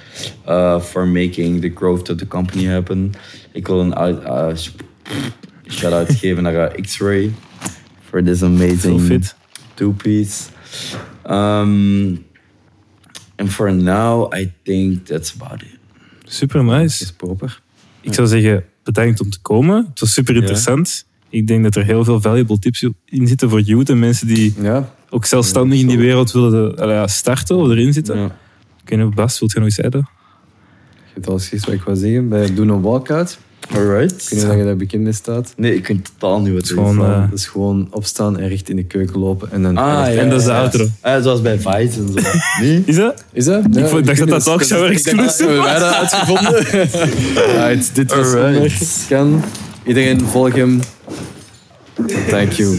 [0.44, 3.12] eh, for making the growth of the company happen.
[3.52, 4.48] Ik wil een uit- eh,
[5.68, 7.32] shout-out geven naar eh, X-Ray
[8.08, 9.34] for this Veel amazing fit.
[9.74, 10.42] two-piece.
[11.30, 12.24] Um,
[13.36, 15.78] and for now, I think that's about it.
[16.24, 17.02] Super nice.
[17.02, 17.60] Is proper.
[18.00, 19.86] Ik zou zeggen, bedankt om te komen.
[19.90, 21.06] Het was super interessant.
[21.28, 24.54] Ik denk dat er heel veel valuable tips in zitten voor youth en mensen die
[24.60, 24.94] Ja.
[25.10, 28.18] ook zelfstandig in die wereld willen eh, starten of erin zitten.
[28.18, 28.24] Ja.
[28.82, 30.08] Ik weet niet, Bas, wilt je nog iets zeggen?
[30.94, 32.28] Je hebt alles gezegd wat ik wou zeggen.
[32.28, 33.38] Bij doen een walkout.
[33.74, 34.12] Alright.
[34.12, 35.52] Ik weet niet of je daar bekend mee staat.
[35.56, 36.70] Nee, ik weet totaal niet wat het is.
[36.72, 39.52] Gewoon, eh, Dat is gewoon opstaan en recht in de keuken lopen.
[39.52, 40.60] En dan Ah, ja, En dat is de ja.
[40.62, 40.86] outro.
[41.00, 42.28] Ah, zoals bij Vice en zo.
[42.60, 42.82] Nee?
[42.86, 43.24] Is dat?
[43.32, 43.76] Is dat?
[43.76, 46.64] Ik vond- dacht dat dat ook zo ergens Ik dacht dat hebben wij dat uitgevonden.
[47.66, 48.56] Right, dit was Alright.
[48.56, 48.72] Onder.
[49.08, 49.42] Kan.
[49.84, 50.80] Iedereen volg hem.
[52.28, 52.78] Thank you.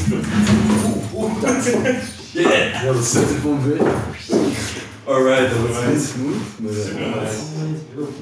[5.05, 6.13] Alright, dat was